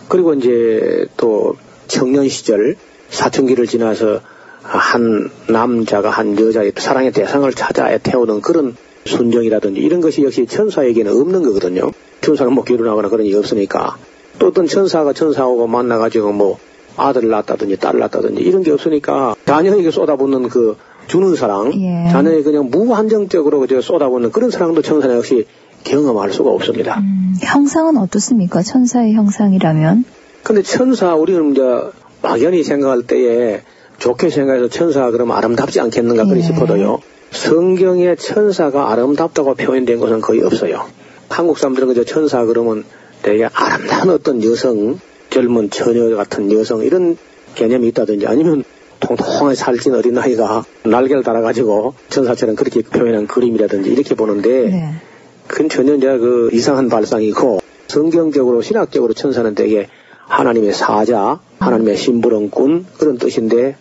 [0.07, 1.55] 그리고 이제 또
[1.87, 2.75] 청년 시절
[3.09, 4.21] 사춘기를 지나서
[4.61, 11.41] 한 남자가 한 여자의 사랑의 대상을 찾아 애태우는 그런 순정이라든지 이런 것이 역시 천사에게는 없는
[11.41, 11.89] 거거든요.
[12.21, 13.97] 천사가 뭐 결혼하거나 그런 게 없으니까.
[14.37, 16.59] 또 어떤 천사가 천사하고 만나가지고 뭐
[16.97, 20.77] 아들을 낳았다든지 딸을 낳았다든지 이런 게 없으니까 자녀에게 쏟아붓는 그
[21.07, 22.09] 주는 사랑, 예.
[22.11, 25.45] 자녀에게 그냥 무한정적으로 그저 쏟아붓는 그런 사랑도 천사는 역시
[25.83, 26.99] 경험할 수가 없습니다.
[26.99, 28.61] 음, 형상은 어떻습니까?
[28.63, 30.03] 천사의 형상이라면?
[30.43, 31.61] 근데 천사 우리는 이제
[32.21, 33.61] 막연히 생각할 때에
[33.99, 36.43] 좋게 생각해서 천사 그러면 아름답지 않겠는가 그리 예.
[36.43, 37.01] 싶어도요.
[37.31, 40.85] 성경에 천사가 아름답다고 표현된 것은 거의 없어요.
[41.29, 42.83] 한국 사람들은 그저 천사 그러면
[43.21, 44.99] 되게 아름다운 어떤 여성,
[45.35, 47.17] 젊은 처녀 같은 여성 이런
[47.55, 48.63] 개념이 있다든지 아니면
[49.01, 54.93] 통통하게 살찐 어린아이가 날개를 달아가지고 천사처럼 그렇게 표현한 그림이라든지 이렇게 보는데 네.
[55.47, 63.17] 그건 전혀 이제 그 이상한 발상이고 성경적으로 신학적으로 천사는 되게 하나님의 사자, 하나님의 심부름꾼 그런
[63.17, 63.75] 뜻인데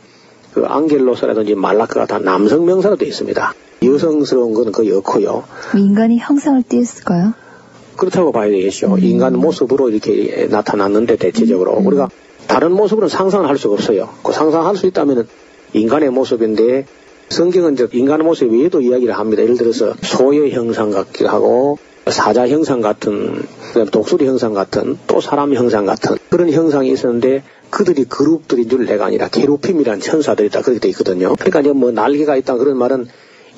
[0.55, 3.55] 그 안겔로스라든지 말라크가 다 남성 명사로 되어 있습니다.
[3.85, 5.45] 여성스러운 건 거의 없고요.
[5.77, 7.44] 인간이 형상을 띄었을까요?
[7.97, 8.97] 그렇다고 봐야 되겠죠.
[8.99, 12.09] 인간 모습으로 이렇게 나타났는데 대체적으로 우리가
[12.47, 14.09] 다른 모습으로는 상상을 할 수가 없어요.
[14.23, 15.27] 그 상상할 수 있다면
[15.73, 16.87] 인간의 모습인데
[17.31, 19.43] 성경은 저 인간의 모습 외에도 이야기를 합니다.
[19.43, 25.55] 예를 들어서 소의 형상 같기도 하고 사자 형상 같은 그다음 독수리 형상 같은 또 사람
[25.55, 31.35] 형상 같은 그런 형상이 있었는데 그들이 그룹들인 줄 내가 아니라 게루핌이란 천사들이다 그렇게 돼 있거든요.
[31.35, 33.07] 그러니까 이제 뭐 날개가 있다 그런 말은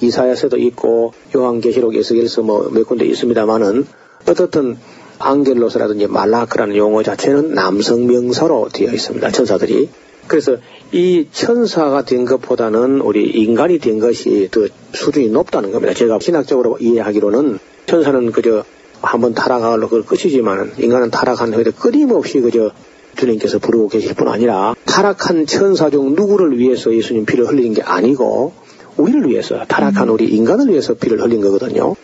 [0.01, 3.87] 이사야서도 있고 요한계시록 에스겔서 뭐 몇 군데 있습니다만은
[4.28, 4.76] 어떻든
[5.18, 9.30] 앙겔로스라든지 말라크라는 용어 자체는 남성 명사로 되어 있습니다.
[9.30, 9.88] 천사들이.
[10.26, 10.56] 그래서
[10.92, 15.94] 이 천사가 된 것보다는 우리 인간이 된 것이 더 수준이 높다는 겁니다.
[15.94, 18.64] 제가 신학적으로 이해하기로는 천사는 그저
[19.02, 22.72] 한번 타락하걸로 그걸 끝이지만 인간은 타락한 후에 끊임없이 그저
[23.16, 28.52] 주님께서 부르고 계실 뿐 아니라 타락한 천사 중 누구를 위해서 예수님 피를 흘리는 게 아니고
[28.96, 31.94] 우리를 위해서 타락한 우리 인간을 위해서 피를 흘린 거거든요.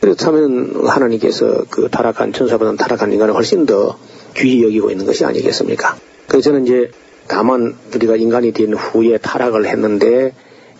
[0.00, 3.98] 그렇다면 하나님께서 그 타락한 천사보다는 타락한 인간을 훨씬 더
[4.36, 5.96] 귀히 여기고 있는 것이 아니겠습니까?
[6.28, 6.90] 그래서 저는 이제
[7.26, 10.32] 다만 우리가 인간이 된 후에 타락을 했는데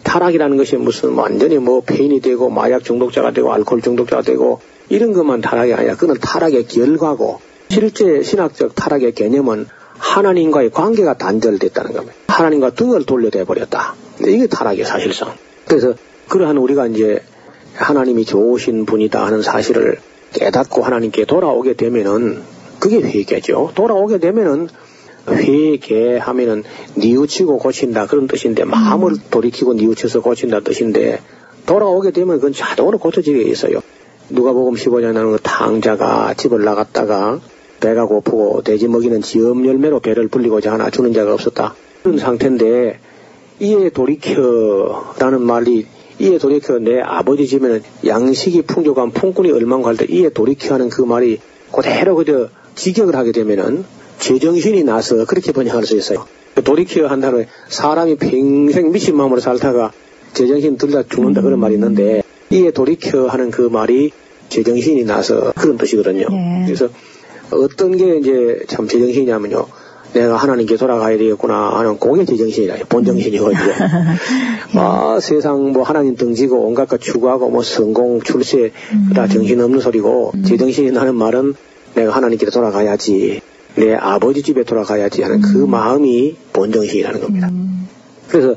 [0.05, 5.41] 타락이라는 것이 무슨 완전히 뭐 폐인이 되고 마약 중독자가 되고 알코올 중독자가 되고 이런 것만
[5.41, 9.67] 타락이 아니라 그는 타락의 결과고 실제 신학적 타락의 개념은
[9.99, 12.15] 하나님과의 관계가 단절됐다는 겁니다.
[12.29, 13.95] 하나님과 등을 돌려대 버렸다.
[14.21, 15.35] 이게 타락이에요 사실상.
[15.67, 15.95] 그래서
[16.29, 17.23] 그러한 우리가 이제
[17.79, 19.99] 하나님이 좋으신 분이다 하는 사실을
[20.33, 22.43] 깨닫고 하나님께 돌아오게 되면은
[22.81, 23.73] 그게 회개죠.
[23.75, 24.69] 돌아오게 되면은
[25.29, 26.65] 회개하면은
[26.97, 31.21] 뉘우치고 고친다 그런 뜻인데 마음을 돌이키고 뉘우쳐서 고친다 뜻인데
[31.67, 33.81] 돌아오게 되면 그건 자동으로 고쳐지게 있어요.
[34.31, 37.41] 누가복음 15장에 나오는 그 탕자가 집을 나갔다가
[37.81, 41.75] 배가 고프고 돼지 먹이는 지엄 열매로 배를 불리고자 하나 주는 자가 없었다.
[42.03, 42.99] 그런 상태인데
[43.61, 45.87] 이에 돌이켜라는 말이
[46.21, 51.39] 이에 돌이켜 내 아버지 집에는 양식이 풍족한 풍꾼이 얼만고 할때 이에 돌이켜 하는 그 말이
[51.73, 53.85] 그대로 그저 직역을 하게 되면은
[54.19, 56.27] 제정신이 나서 그렇게 번역할 수 있어요.
[56.65, 59.93] 돌이켜 한다는 사람이 평생 미친 마음으로 살다가
[60.35, 64.11] 제정신 들다 죽는다 그런 말이 있는데 이에 돌이켜 하는 그 말이
[64.49, 66.29] 제정신이 나서 그런 뜻이거든요.
[66.31, 66.65] 네.
[66.67, 66.89] 그래서
[67.51, 69.67] 어떤 게 이제 참 제정신이냐면요.
[70.15, 73.61] 내가 하나님께 돌아가야 되겠구나 하는 그게 제 정신이라 본 정신이고 이제
[74.75, 78.73] 아, 세상 뭐 하나님 등지고 온갖 것 추구하고 뭐 성공 출세
[79.15, 81.55] 다 정신 없는 소리고 제 정신이 나는 말은
[81.95, 83.41] 내가 하나님께 돌아가야지
[83.77, 87.51] 내 아버지 집에 돌아가야지 하는 그 마음이 본 정신이라는 겁니다.
[88.29, 88.57] 그래서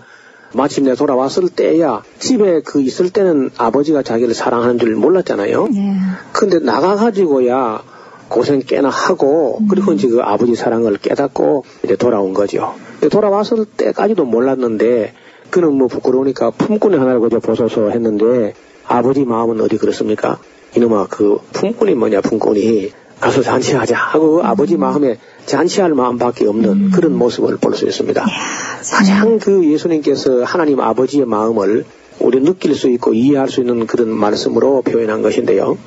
[0.53, 5.69] 마침내 돌아왔을 때야 집에 그 있을 때는 아버지가 자기를 사랑하는 줄 몰랐잖아요.
[5.73, 5.95] 예.
[6.33, 7.83] 근데 나가가지고야
[8.31, 12.73] 고생 꽤나 하고 그리고 이제 그 아버지 사랑을 깨닫고 이제 돌아온 거죠.
[12.93, 15.13] 근데 돌아왔을 때까지도 몰랐는데
[15.49, 18.53] 그는 뭐 부끄러우니까 품꾼이 하나를 그저 보소서 했는데
[18.87, 20.39] 아버지 마음은 어디 그렇습니까?
[20.75, 27.13] 이놈아 그 품꾼이 뭐냐 품꾼이 가서 잔치하자 하고 그 아버지 마음에 잔치할 마음밖에 없는 그런
[27.17, 28.25] 모습을 볼 수 있습니다.
[28.91, 31.85] 가장 그 예수님께서 하나님 아버지의 마음을
[32.19, 35.77] 우리 느낄 수 있고 이해할 수 있는 그런 말씀으로 표현한 것인데요.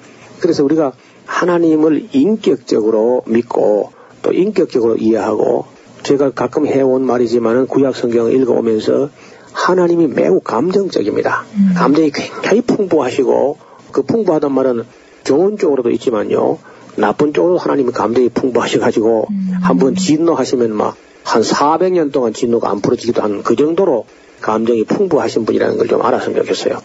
[0.40, 0.92] 그래서 우리가
[1.26, 5.66] 하나님을 인격적으로 믿고 또 인격적으로 이해하고
[6.02, 9.10] 제가 가끔 해온 말이지만은 구약 성경을 읽어오면서
[9.52, 11.44] 하나님이 매우 감정적입니다.
[11.76, 13.58] 감정이 굉장히 풍부하시고
[13.92, 14.82] 그 풍부하단 말은
[15.24, 16.58] 좋은 쪽으로도 있지만요.
[16.96, 19.28] 나쁜 쪽으로 하나님이 감정이 풍부하셔가지고
[19.62, 24.04] 한번 진노하시면 막 한 400년 동안 진노가 안 풀어지기도 한 그 정도로
[24.40, 26.80] 감정이 풍부하신 분이라는 걸 좀 알았으면 좋겠어요.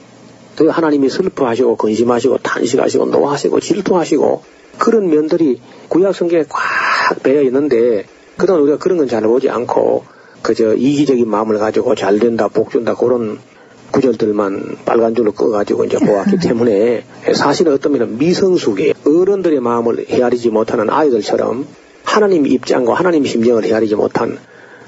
[0.59, 4.43] 그 하나님이 슬퍼하시고 근심하시고 탄식하시고 노하시고 질투하시고
[4.77, 8.03] 그런 면들이 구약 성경에 꽉 배어 있는데
[8.35, 10.03] 그동안 우리가 그런 건 잘 보지 않고
[10.41, 13.39] 그저 이기적인 마음을 가지고 잘 된다 복 준다 그런
[13.91, 20.89] 구절들만 빨간 줄로 꺼가지고 이제 보았기 때문에 사실은 어떤 면은 미성숙의 어른들의 마음을 헤아리지 못하는
[20.89, 21.65] 아이들처럼
[22.03, 24.37] 하나님 입장과 하나님 심정을 헤아리지 못한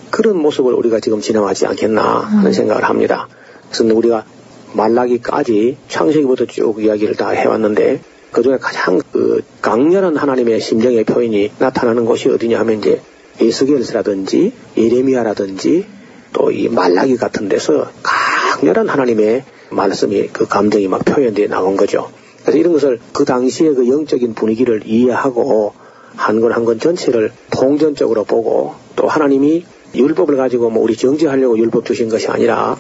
[0.09, 3.30] 그런 모습을 우리가 지금 지나가지 않겠나 하는 생각을 합니다.
[3.72, 4.26] 그래서 우리가
[4.74, 8.01] 말라기까지 창세기부터 쭉 이야기를 다 해왔는데
[8.32, 13.01] 그 중에 가장 그 강렬한 하나님의 심정의 표현이 나타나는 곳이 어디냐 하면 이제
[13.39, 15.86] 에스겔서라든지 예레미야라든지
[16.34, 22.09] 또 이 말라기 같은 데서 강렬한 하나님의 말씀이 그 감정이 막 표현되어 나온 거죠.
[22.41, 25.74] 그래서 이런 것을 그 당시의 그 영적인 분위기를 이해하고
[26.15, 29.65] 한 건 한 건 전체를 통전적으로 보고 또 하나님이
[29.95, 32.78] 율법을 가지고 뭐 우리 정지하려고 율법 주신 것이 아니라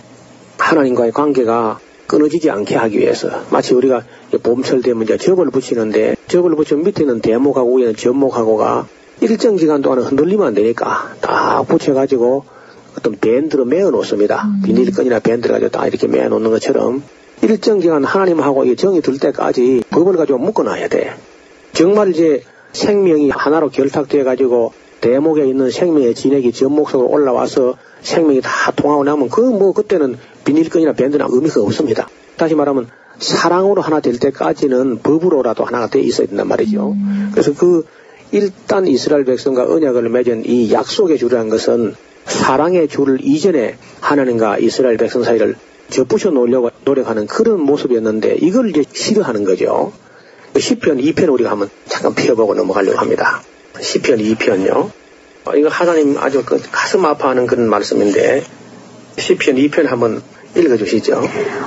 [0.61, 4.03] 하나님과의 관계가 끊어지지 않게 하기 위해서 마치 우리가
[4.43, 8.87] 봄철 되면 이제 접을 붙이는데 접을 붙이면 밑에는 대목하고 위에는 접목하고가
[9.21, 12.43] 일정 기간 동안 흔들리면 안 되니까 다 붙여가지고
[12.97, 14.49] 어떤 밴드로 메어 놓습니다.
[14.63, 17.03] 비닐끈이나 밴드를 가지고 다 이렇게 메어 놓는 것처럼
[17.41, 21.15] 일정 기간 하나님하고 정이 들 때까지 법을 가지고 묶어놔야 돼.
[21.73, 22.43] 정말 이제
[22.73, 29.29] 생명이 하나로 결탁되어 가지고 대목에 있는 생명의 진액이 접목 속으로 올라와서 생명이 다 통하고 나면
[29.29, 32.09] 그 뭐 그때는 비닐끈이나 밴드나 의미가 없습니다.
[32.37, 32.87] 다시 말하면
[33.19, 36.95] 사랑으로 하나 될 때까지는 법으로라도 하나가 돼 있어야 된단 말이죠.
[37.31, 37.85] 그래서 그
[38.31, 45.23] 일단 이스라엘 백성과 언약을 맺은 이 약속의 줄이라는 것은 사랑의 줄을 이전에 하나님과 이스라엘 백성
[45.23, 45.55] 사이를
[45.89, 49.91] 접부셔 놓으려고 노력하는 그런 모습이었는데 이걸 이제 싫어하는 거죠.
[50.57, 53.41] 시편 2편 우리가 한번 잠깐 피워보고 넘어가려고 합니다.
[53.79, 54.89] 시편 2편요.
[55.45, 58.43] 어, 이거 하나님 아주 그 가슴 아파하는 그런 말씀인데
[59.17, 60.21] 시편 2편 한번
[60.55, 61.21] 읽어주시죠.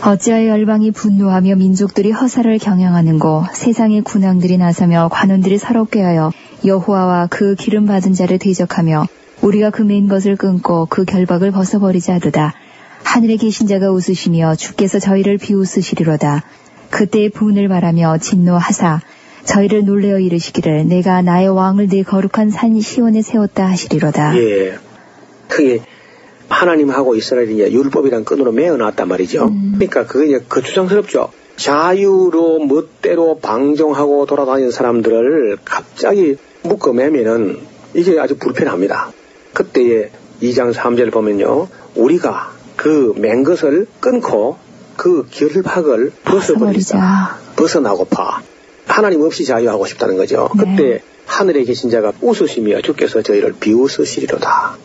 [0.05, 6.33] 어찌하여 열방이 분노하며 민족들이 허사를 경영하는고 세상의 군왕들이 나서며 관원들이 서럽게 하여
[6.65, 9.07] 여호와와 그 기름 받은 자를 대적하며
[9.43, 12.55] 우리가 그 맨 것을 끊고 그 결박을 벗어버리자 하도다.
[13.05, 16.43] 하늘에 계신 자가 웃으시며 주께서 저희를 비웃으시리로다.
[16.91, 19.01] 그때의 분을 바라며 진노하사
[19.45, 24.37] 저희를 놀래어 이르시기를 내가 나의 왕을 내 거룩한 산 시온에 세웠다 하시리로다.
[24.39, 24.79] 예.
[25.49, 25.81] 그게
[26.49, 29.51] 하나님하고 이스라엘이 이제 율법이란 끈으로 매어놨단 말이죠.
[29.75, 31.31] 그러니까 그게 이제 거추장스럽죠.
[31.57, 37.59] 자유로 멋대로 방종하고 돌아다니는 사람들을 갑자기 묶어매면은
[37.95, 39.13] 이게 아주 불편합니다.
[39.53, 40.11] 그때에
[40.43, 41.69] 2장 3절 보면요.
[41.95, 44.57] 우리가 그 맨 것을 끊고
[44.97, 46.99] 그 결박을 벗어버리자.
[46.99, 47.39] 벗어버리자.
[47.57, 48.43] 벗어나고파.
[48.87, 50.49] 하나님 없이 자유하고 싶다는 거죠.
[50.57, 50.65] 네.
[50.77, 54.77] 그때 하늘에 계신 자가 웃으시며 주께서 저희를 비웃으시리로다.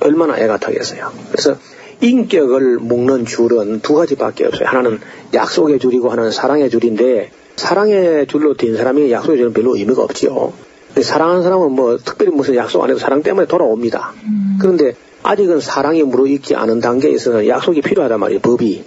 [0.00, 1.12] 얼마나 애가 타겠어요.
[1.30, 1.56] 그래서
[2.00, 4.68] 인격을 묶는 줄은 두 가지밖에 없어요.
[4.68, 5.00] 하나는
[5.34, 10.52] 약속의 줄이고 하나는 사랑의 줄인데 사랑의 줄로 된 사람이 약속의 줄은 별로 의미가 없지요.
[11.00, 14.12] 사랑하는 사람은 뭐 특별히 무슨 약속 안 해도 사랑 때문에 돌아옵니다.
[14.58, 18.40] 그런데 아직은 사랑이 무르익지 않은 단계에 있어서는 약속이 필요하단 말이에요.
[18.40, 18.84] 법이.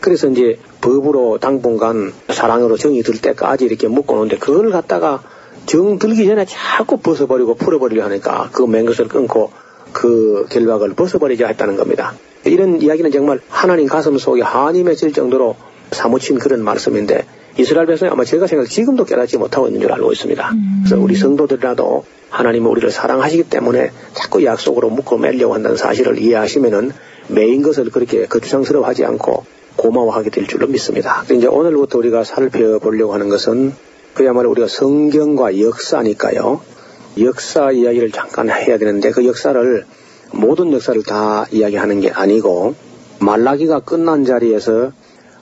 [0.00, 5.22] 그래서 이제 법으로 당분간 사랑으로 정이 들 때까지 이렇게 묶어놓는데 그걸 갖다가
[5.64, 9.50] 정 들기 전에 자꾸 벗어버리고 풀어버리려 하니까 그맨 것을 끊고
[9.96, 12.12] 그 결박을 벗어버리자 했다는 겁니다.
[12.44, 15.56] 이런 이야기는 정말 하나님 가슴 속에 한이 맺힐 정도로
[15.90, 17.24] 사무친 그런 말씀인데
[17.56, 20.52] 이스라엘 백성이 아마 제가 생각 지금도 깨닫지 못하고 있는 줄 알고 있습니다.
[20.84, 26.92] 그래서 우리 성도들이라도 하나님은 우리를 사랑하시기 때문에 자꾸 약속으로 묶어 매려고 한다는 사실을 이해하시면은
[27.28, 31.24] 매인 것을 그렇게 거추장스러워하지 않고 고마워하게 될 줄로 믿습니다.
[31.32, 33.72] 이제 오늘부터 우리가 살펴보려고 하는 것은
[34.12, 36.75] 그야말로 우리가 성경과 역사니까요.
[37.18, 39.84] 역사 이야기를 잠깐 해야 되는데 그 역사를
[40.32, 42.74] 모든 역사를 다 이야기하는 게 아니고
[43.20, 44.92] 말라기가 끝난 자리에서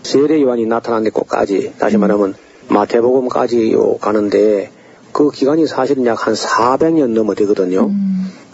[0.02, 2.34] 세례 요한이 나타난 데까지 다시 말하면
[2.68, 4.70] 마태복음까지 요 가는데
[5.12, 7.90] 그 기간이 사실은 약 한 400년 넘어 되거든요.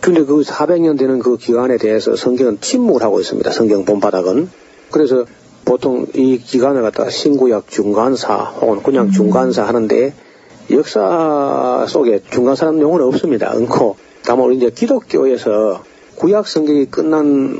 [0.00, 3.50] 근데 그 400년 되는 그 기간에 대해서 성경은 침묵을 하고 있습니다.
[3.50, 4.48] 성경 본바닥은.
[4.90, 5.26] 그래서
[5.64, 10.14] 보통 이 기간을 갖다가 신구약 중간사 혹은 그냥 중간사 하는데
[10.72, 13.50] 역사 속에 중간사라는 용어는 없습니다.
[13.50, 15.82] 않고 다만 우리 이제 기독교에서
[16.16, 17.56] 구약 성경이 끝난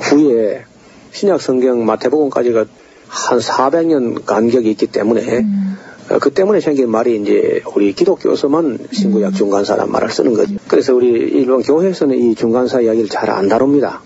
[0.00, 0.64] 후에
[1.12, 2.64] 신약 성경 마태복음까지가
[3.08, 5.44] 한 400년 간격이 있기 때문에
[6.10, 10.54] 어, 그 때문에 생긴 말이 이제 우리 기독교에서만 신구약 중간사란 말을 쓰는 거죠.
[10.68, 14.02] 그래서 우리 일본 교회에서는 이 중간사 이야기를 잘 안 다룹니다.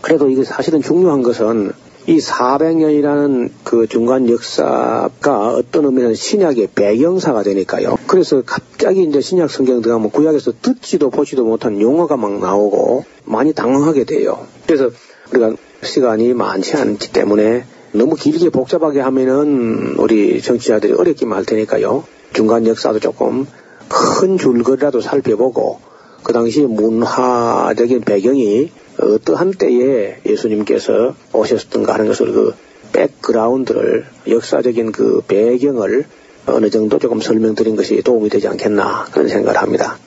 [0.00, 1.72] 그래도 이게 사실은 중요한 것은
[2.08, 7.98] 이 400년이라는 그 중간 역사가 어떤 의미는 신약의 배경사가 되니까요.
[8.06, 14.04] 그래서 갑자기 이제 신약 성경 들어가면 구약에서 듣지도 보지도 못한 용어가 막 나오고 많이 당황하게
[14.04, 14.46] 돼요.
[14.66, 14.88] 그래서
[15.32, 15.52] 우리가
[15.82, 22.04] 시간이 많지 않기 때문에 너무 길게 복잡하게 하면은 우리 정치자들이 어렵기만 할 테니까요.
[22.32, 23.46] 중간 역사도 조금
[23.90, 25.80] 큰 줄거리라도 살펴보고
[26.22, 28.70] 그 당시 문화적인 배경이
[29.00, 32.54] 어떠한 때에 예수님께서 오셨던가 하는 것을 그
[32.92, 36.06] 백그라운드를 역사적인 그 배경을
[36.46, 39.98] 어느 정도 조금 설명드린 것이 도움이 되지 않겠나 그런 생각을 합니다.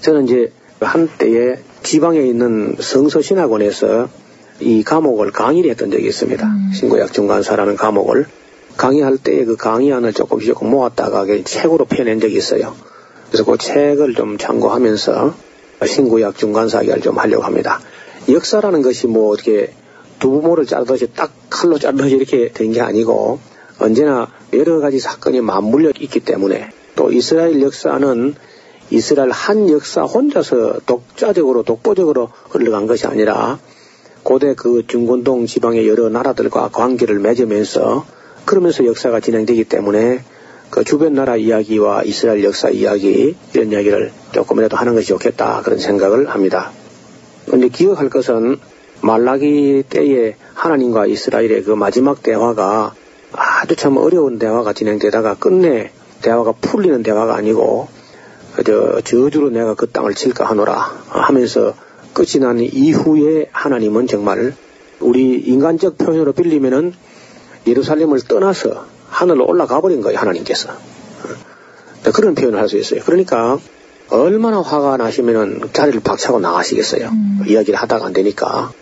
[0.00, 4.08] 저는 이제 한때에 지방에 있는 성서신학원에서
[4.60, 6.50] 이 과목을 강의를 했던 적이 있습니다.
[6.74, 8.26] 신구약 중간사라는 과목을
[8.76, 12.74] 강의할 때에 그 강의안을 조금씩 조금 모았다가 그 책으로 펴낸 적이 있어요.
[13.28, 15.34] 그래서 그 책을 좀 참고하면서
[15.84, 17.80] 신구약 중간사 이야기를 좀 하려고 합니다.
[18.28, 19.72] 역사라는 것이 뭐 어떻게
[20.18, 23.38] 두부모를 자르듯이 딱 칼로 자르듯이 이렇게 된 게 아니고
[23.78, 28.34] 언제나 여러 가지 사건이 맞물려 있기 때문에 또 이스라엘 역사는
[28.90, 33.58] 이스라엘 한 역사 혼자서 독자적으로 독보적으로 흘러간 것이 아니라
[34.22, 38.04] 고대 그 중건동 지방의 여러 나라들과 관계를 맺으면서
[38.44, 40.24] 그러면서 역사가 진행되기 때문에
[40.70, 46.28] 그 주변 나라 이야기와 이스라엘 역사 이야기 이런 이야기를 조금이라도 하는 것이 좋겠다 그런 생각을
[46.30, 46.72] 합니다.
[47.50, 48.58] 근데 기억할 것은
[49.00, 52.94] 말라기 때에 하나님과 이스라엘의 그 마지막 대화가
[53.32, 55.90] 아주 참 어려운 대화가 진행되다가 끝내
[56.22, 57.88] 대화가 풀리는 대화가 아니고
[58.56, 61.74] 그저 저주로 내가 그 땅을 칠까 하노라 하면서
[62.12, 64.54] 끝이 난 이후에 하나님은 정말
[65.00, 66.92] 우리 인간적 표현으로 빌리면은
[67.66, 70.70] 예루살렘을 떠나서 하늘로 올라가 버린 거예요, 하나님께서.
[70.70, 72.10] 어.
[72.12, 73.02] 그런 표현을 할 수 있어요.
[73.04, 73.58] 그러니까
[74.10, 77.10] 얼마나 화가 나시면은 자리를 박차고 나가시겠어요.
[77.46, 78.72] 이야기를 하다가 안 되니까.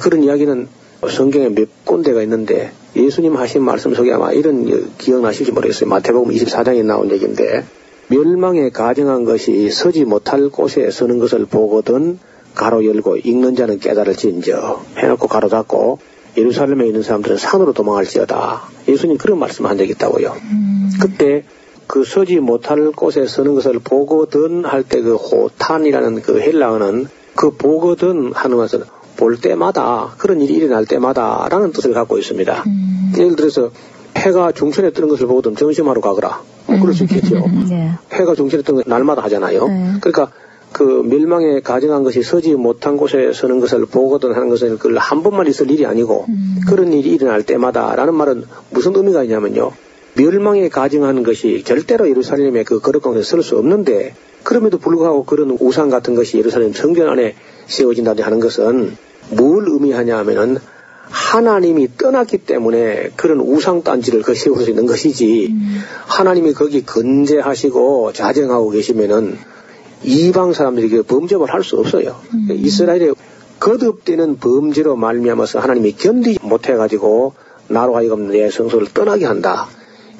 [0.00, 0.68] 그런 이야기는
[1.10, 5.88] 성경에 몇 군데가 있는데 예수님 하신 말씀 속에 아마 이런 기억나실지 모르겠어요.
[5.88, 7.64] 마태복음 24장에 나온 얘기인데
[8.08, 12.18] 멸망에 가정한 것이 서지 못할 곳에 서는 것을 보거든
[12.54, 15.98] 가로 열고 읽는 자는 깨달을지인저 해놓고 가로 닫고
[16.36, 18.62] 예루살렘에 있는 사람들은 산으로 도망할지어다.
[18.88, 20.34] 예수님 그런 말씀을 한 적이 있다고요.
[21.00, 21.44] 그때
[21.88, 28.32] 그 서지 못할 곳에 서는 것을 보거든 할 때 그 호탄이라는 그 헬라어는 그 보거든
[28.34, 28.82] 하는 것은
[29.16, 32.64] 볼 때마다 그런 일이 일어날 때마다라는 뜻을 갖고 있습니다.
[33.16, 33.70] 예를 들어서
[34.16, 36.42] 해가 중천에 뜨는 것을 보거든 점심하러 가거라.
[36.66, 37.42] 뭐 그럴 수 있겠죠.
[37.68, 37.92] 네.
[38.12, 39.66] 해가 중천에 뜨는 거 날마다 하잖아요.
[39.66, 39.92] 네.
[40.00, 40.30] 그러니까
[40.72, 45.46] 그 멸망에 가정한 것이 서지 못한 곳에 서는 것을 보거든 하는 것은 그걸 한 번만
[45.46, 46.26] 있을 일이 아니고
[46.68, 49.72] 그런 일이 일어날 때마다라는 말은 무슨 의미가 있냐면요.
[50.18, 56.14] 멸망에 가정하는 것이 절대로 예루살렘의 그 거룩 가운데 설수 없는데 그럼에도 불구하고 그런 우상 같은
[56.14, 58.96] 것이 예루살렘 성전 안에 세워진다고 하는 것은
[59.30, 60.58] 뭘 의미하냐 하면은
[61.10, 65.54] 하나님이 떠났기 때문에 그런 우상 단지를 그 세울 수 있는 것이지
[66.06, 69.38] 하나님이 거기 건재하시고 자정하고 계시면은
[70.04, 72.16] 이방 사람들이 그 범죄를 할 수 없어요.
[72.50, 73.14] 이스라엘의
[73.60, 77.34] 거듭되는 범죄로 말미암아서 하나님이 견디지 못해가지고
[77.68, 79.68] 나로 하여금 내 성소를 떠나게 한다.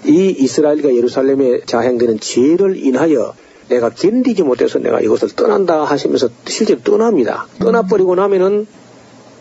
[0.09, 3.35] 이 이스라엘과 예루살렘에 자행되는 죄를 인하여
[3.69, 7.47] 내가 견디지 못해서 내가 이것을 떠난다 하시면서 실제 떠납니다.
[7.59, 8.67] 떠나버리고 나면은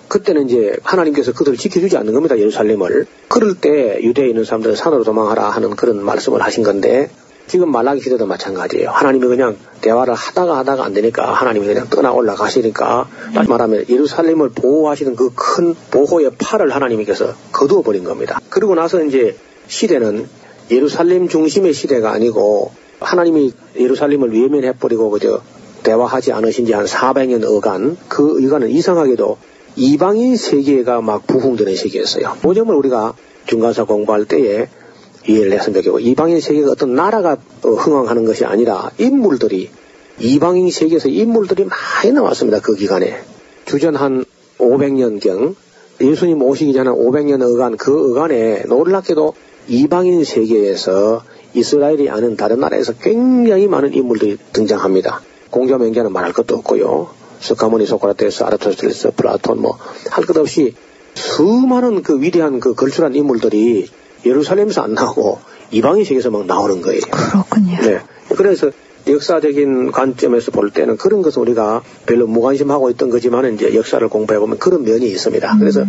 [0.10, 2.38] 그때는 이제 하나님께서 그들을 지켜주지 않는 겁니다.
[2.38, 3.06] 예루살렘을.
[3.28, 7.10] 그럴 때 유대에 있는 사람들은 산으로 도망하라 하는 그런 말씀을 하신 건데
[7.48, 8.90] 지금 말라기 시대도 마찬가지예요.
[8.90, 15.16] 하나님이 그냥 대화를 하다가 하다가 안 되니까 하나님이 그냥 떠나 올라가시니까 다시 말하면 예루살렘을 보호하시는
[15.16, 18.40] 그 큰 보호의 팔을 하나님께서 거두어 버린 겁니다.
[18.50, 19.38] 그리고 나서 이제
[19.68, 20.28] 시대는
[20.72, 25.42] 예루살렘 중심의 시대가 아니고 하나님이 예루살렘을 외면해버리고 그저
[25.84, 29.38] 대화하지 않으신 지 한 400년 어간 그 의간은 이상하게도
[29.76, 32.38] 이방인 세계가 막 부흥되는 시기였어요.
[32.42, 33.14] 모점을 우리가
[33.46, 34.68] 중간사 공부할 때에
[35.28, 39.70] 이해를 했으면 좋겠고 이방인 세계가 어떤 나라가 어, 흥왕하는 것이 아니라 인물들이
[40.20, 42.60] 이방인 세계에서 인물들이 많이 나왔습니다.
[42.60, 43.22] 그 기간에
[43.66, 44.26] 주전 한
[44.58, 45.56] 500년경
[46.02, 49.34] 예수님 오시기 전에 500년 어간 그 어간에 놀랍게도
[49.68, 55.22] 이방인 세계에서 이스라엘이 아는 다른 나라에서 굉장히 많은 인물들이 등장합니다.
[55.50, 57.10] 공자 맹자는 말할 것도 없고요.
[57.40, 59.78] 석가모니, 소크라테스, 아리스토텔레스, 플라톤 뭐
[60.12, 60.74] 할 것 없이
[61.14, 63.88] 수많은 그 위대한 그 걸출한 인물들이
[64.26, 65.40] 예루살렘에서 안 나오고
[65.72, 67.02] 이방인 세계에서 막 나오는 거예요.
[67.02, 67.78] 그렇군요.
[67.82, 68.02] 네.
[68.36, 68.72] 그래서
[69.08, 74.58] 역사적인 관점에서 볼 때는 그런 것은 우리가 별로 무관심하고 있던 거지만 이제 역사를 공부해 보면
[74.60, 75.58] 그런 면이 있습니다.
[75.60, 75.86] 그래서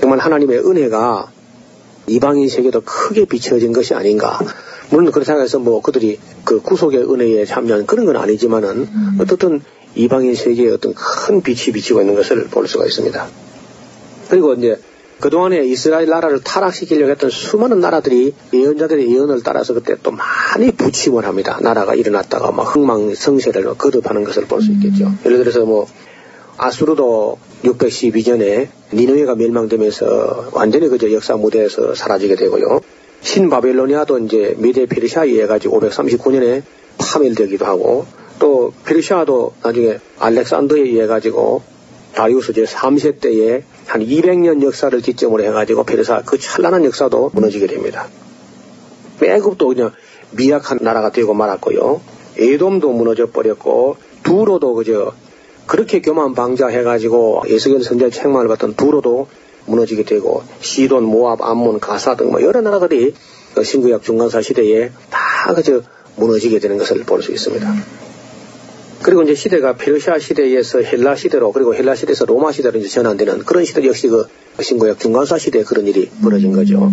[0.00, 1.30] 정말 하나님의 은혜가
[2.08, 4.38] 이방인 세계도 크게 비춰진 것이 아닌가.
[4.90, 8.88] 물론 그렇다고 해서 뭐 그들이 그 구속의 은혜에 참여한 그런 건 아니지만은
[9.20, 9.60] 어떻든
[9.94, 13.26] 이방인 세계에 어떤 큰 빛이 비치고 있는 것을 볼 수가 있습니다.
[14.30, 14.78] 그리고 이제
[15.20, 21.58] 그동안에 이스라엘 나라를 타락시키려고 했던 수많은 나라들이 예언자들의 예언을 따라서 그때 또 많이 부침을 합니다.
[21.60, 25.12] 나라가 일어났다가 막 흥망성쇠를 거듭하는 것을 볼 수 있겠죠.
[25.24, 25.88] 예를 들어서 뭐
[26.58, 32.80] 아수르도 612년에 니느웨가 멸망되면서 완전히 그저 역사 무대에서 사라지게 되고요.
[33.20, 36.62] 신바벨로니아도 이제 미대 페르시아에 의해 가지고 539년에
[36.98, 38.06] 파멸되기도 하고
[38.38, 41.62] 또 페르시아도 나중에 알렉산더에 의해 가지고
[42.14, 48.08] 다리우스 제 3세 때에 한 200년 역사를 기점으로 해가지고 페르사 그 찬란한 역사도 무너지게 됩니다.
[49.22, 49.92] 애굽도 그냥
[50.32, 52.00] 미약한 나라가 되고 말았고요.
[52.36, 55.12] 에돔도 무너져 버렸고 두로도 그저
[55.68, 59.28] 그렇게 교만 방자해가지고 예수겔 선지자 책망을 받던 두로도
[59.66, 63.14] 무너지게 되고 시돈, 모압, 암몬, 가사 등 뭐 여러 나라들이
[63.54, 65.82] 그 신구약 중간사 시대에 다 그저
[66.16, 67.66] 무너지게 되는 것을 볼 수 있습니다.
[69.02, 73.64] 그리고 이제 시대가 페르시아 시대에서 헬라 시대로 그리고 헬라 시대에서 로마 시대로 이제 전환되는 그런
[73.64, 74.26] 시대 역시 그
[74.60, 76.90] 신구약 중간사 시대에 그런 일이 벌어진 거죠.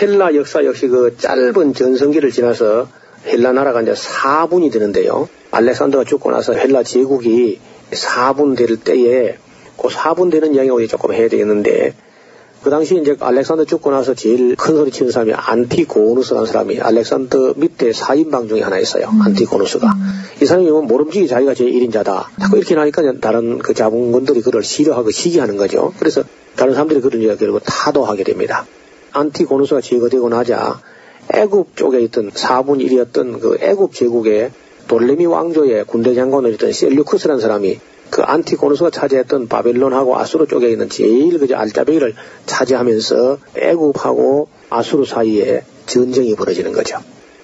[0.00, 2.88] 헬라 역사 역시 그 짧은 전성기를 지나서
[3.26, 5.28] 헬라 나라가 이제 4분이 되는데요.
[5.50, 7.58] 알렉산더가 죽고 나서 헬라 제국이
[7.90, 9.36] 4분 될 때에
[9.76, 11.94] 그 4분 되는 우리 조금 해야 되겠는데
[12.62, 17.90] 그 당시 이제 알렉산더 죽고 나서 제일 큰 소리 치는 사람이 안티고누스라는 사람이 알렉산더 밑에
[17.90, 19.10] 4인방 중에 하나 있어요.
[19.22, 19.94] 안티고누스가.
[20.42, 22.24] 이 사람이 뭐 모름지기 자기가 제 1인자다.
[22.38, 25.94] 자꾸 이렇게 나니까 다른 그 자본군들이 그를 싫어하고 시기하는 거죠.
[25.98, 26.22] 그래서
[26.54, 28.66] 다른 사람들이 그런 이야기를 타도하게 됩니다.
[29.12, 30.80] 안티고누스가 제거되고 나자
[31.32, 34.50] 애굽 쪽에 있던 4분 1이었던 그 애굽 제국의
[34.88, 37.78] 돌레미 왕조의 군대 장관을 했던 셀류쿠스라는 사람이
[38.10, 42.14] 그 안티고누스가 차지했던 바벨론하고 아수르 쪽에 있는 제일 그저 알자베이를
[42.46, 46.98] 차지하면서 애굽하고 아수르 사이에 전쟁이 벌어지는 거죠.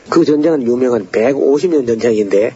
[0.08, 2.52] 그 전쟁은 유명한 150년 전쟁인데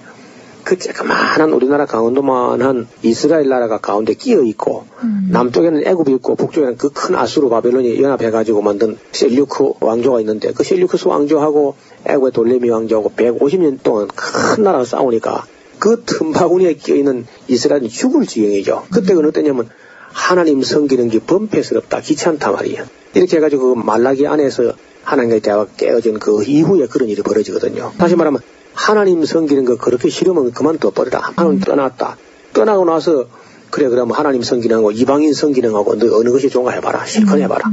[0.65, 4.85] 그 조그마한 우리나라 강원도만 한 이스라엘 나라가 가운데 끼어 있고
[5.31, 11.09] 남쪽에는 애굽이 있고 북쪽에는 그 큰 아수르 바벨론이 연합해가지고 만든 셀류크 왕조가 있는데 그 셀류크스
[11.09, 15.47] 왕조하고 애굽의 돌레미 왕조하고 150년 동안 큰 나라가 싸우니까
[15.79, 18.85] 그 틈바구니에 끼어 있는 이스라엘은 죽을 지경이죠.
[18.93, 19.69] 그때 그는 어떠냐면
[20.13, 22.85] 하나님 섬기는 게 범패스럽다, 귀찮다 말이야.
[23.15, 27.93] 이렇게 해가지고 그 말라기 안에서 하나님과의 대화가 깨어진 그 이후에 그런 일이 벌어지거든요.
[27.97, 28.41] 다시 말하면
[28.75, 31.33] 하나님 섬기는 거 그렇게 싫으면 그만둬 버리라.
[31.37, 32.17] 하나님 떠났다.
[32.53, 33.27] 떠나고 나서
[33.71, 37.07] 그래 그러면 하나님 섬기는 거 이방인 섬기는 거고 너 어느 것이 좋은가 해봐라.
[37.07, 37.71] 실컷 해봐라.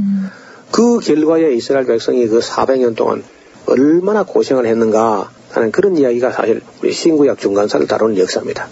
[0.70, 3.24] 그 결과에 이스라엘 백성이 그 400년 동안
[3.66, 8.68] 얼마나 고생을 했는가 하는 그런 이야기가 사실 우리 신구약 중간사를 다루는 역사입니다.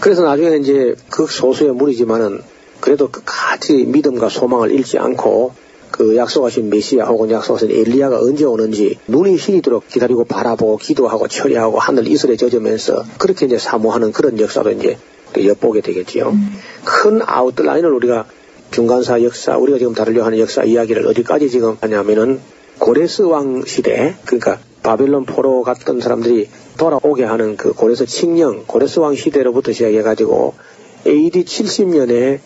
[0.00, 2.42] 그래서 나중에 이제 그 소수의 무리지만은
[2.80, 5.54] 그래도 끝까지 믿음과 소망을 잃지 않고
[5.94, 12.08] 그 약속하신 메시아 혹은 약속하신 엘리야가 언제 오는지 눈이 휘리도록 기다리고 바라보고 기도하고 처리하고 하늘
[12.08, 14.98] 이슬에 젖으면서 그렇게 이제 사모하는 그런 역사도 이제
[15.38, 16.36] 엿보게 되겠지요.
[16.84, 18.26] 큰 아웃라인을 우리가
[18.72, 22.40] 중간사 역사 우리가 지금 다루려 하는 역사 이야기를 어디까지 지금 하냐면은
[22.80, 29.14] 고레스 왕 시대 그러니까 바빌론 포로 갔던 사람들이 돌아오게 하는 그 고레스 칙령 고레스 왕
[29.14, 30.54] 시대로부터 시작해가지고
[31.06, 32.40] AD 70년에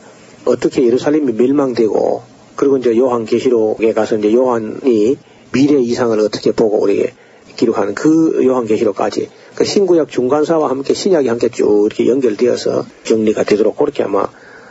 [0.44, 2.27] 어떻게 예루살렘이 멸망되고
[2.58, 5.16] 그리고 이제 요한 계시록에 가서 이제 요한이
[5.52, 7.12] 미래 이상을 어떻게 보고 우리에게
[7.56, 13.76] 기록하는 그 요한 계시록까지 그 신구약 중간사와 함께 신약이 함께 쭉 이렇게 연결되어서 정리가 되도록
[13.76, 14.28] 그렇게 아마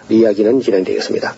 [0.10, 1.34] 이야기는 진행되겠습니다.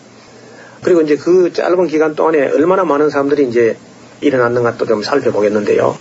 [0.82, 3.76] 그리고 이제 그 짧은 기간 동안에 얼마나 많은 사람들이 이제
[4.20, 5.96] 일어났는가 또 좀 살펴보겠는데요.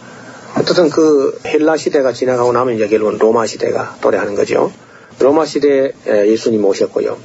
[0.58, 4.72] 어쨌든 그 헬라 시대가 지나가고 나면 이제 결국은 로마 시대가 도래하는 거죠.
[5.20, 7.18] 로마 시대에 예수님 오셨고요.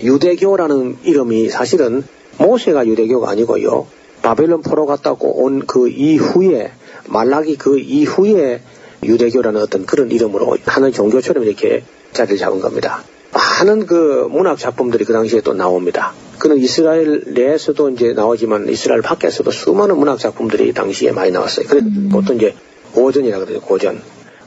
[0.00, 2.04] 유대교라는 이름이 사실은
[2.38, 3.86] 모세가 유대교가 아니고요.
[4.22, 6.70] 바벨론 포로 갔다고 온 그 이후에
[7.08, 8.60] 말라기 그 이후에
[9.02, 13.02] 유대교라는 어떤 그런 이름으로 하는 종교처럼 이렇게 자리를 잡은 겁니다.
[13.32, 16.12] 많은 그 문학 작품들이 그 당시에 또 나옵니다.
[16.38, 21.66] 그는 이스라엘 내에서도 이제 나오지만 이스라엘 밖에서도 수많은 문학 작품들이 당시에 많이 나왔어요.
[21.66, 21.80] 그래
[22.10, 22.54] 보통 이제
[22.94, 24.00] 고전이라 그래요, 고전.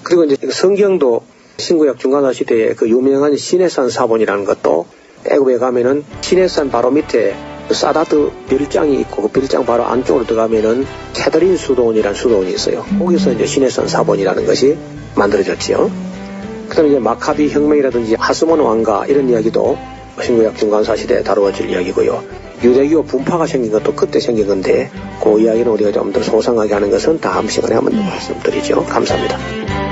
[0.04, 1.24] 그리고 이제 성경도
[1.58, 4.86] 신구약 중간화 시대에 그 유명한 시내산 사본이라는 것도
[5.26, 7.36] 애굽에 가면은 시내산 바로 밑에
[7.72, 12.86] 사다드 별장이 있고 그 별장 바로 안쪽으로 들어가면은 캐더린 수도원이라는 수도원이 있어요.
[12.99, 14.78] 거기서 이제 시내산 사본이라는 것이
[15.16, 15.89] 만들어졌지요.
[16.70, 19.78] 그다음에 이제 마카비 혁명이라든지 하스몬 왕가 이런 이야기도
[20.22, 22.24] 신구약 중간사 시대에 다루어질 이야기고요.
[22.63, 24.89] 유대교 분파가 생긴 것도 그때 생긴 건데
[25.22, 28.86] 그 이야기는 우리가 좀 더 소상하게 하는 것은 다음 시간에 한번 말씀드리죠.
[28.86, 29.85] 감사합니다.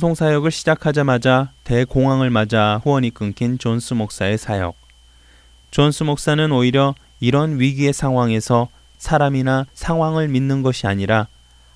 [0.00, 4.74] 방송 사역을 시작하자마자 대공황을 맞아 후원이 끊긴 존스 목사의 사역.
[5.72, 11.26] 존스 목사는 오히려 이런 위기의 상황에서 사람이나 상황을 믿는 것이 아니라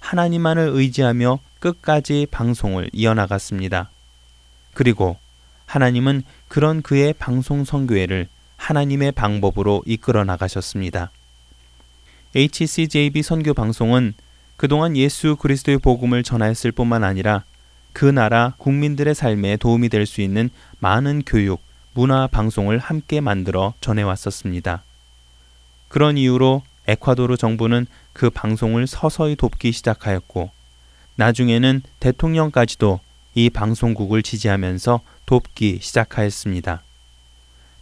[0.01, 3.91] 하나님만을 의지하며 끝까지 방송을 이어나갔습니다.
[4.73, 5.19] 그리고
[5.67, 11.11] 하나님은 그런 그의 방송 선교회를 하나님의 방법으로 이끌어 나가셨습니다.
[12.35, 14.15] HCJB 선교 방송은
[14.57, 17.45] 그동안 예수 그리스도의 복음을 전하였을 뿐만 아니라
[17.95, 21.63] 그 나라 국민들의 삶에 도움이 될 수 있는 많은 교육,
[21.95, 24.83] 문화 방송을 함께 만들어 전해왔었습니다.
[25.89, 30.51] 그런 이유로 에콰도르 정부는 그 방송을 서서히 돕기 시작하였고,
[31.15, 32.99] 나중에는 대통령까지도
[33.37, 36.83] 이 방송국을 지지하면서 돕기 시작하였습니다.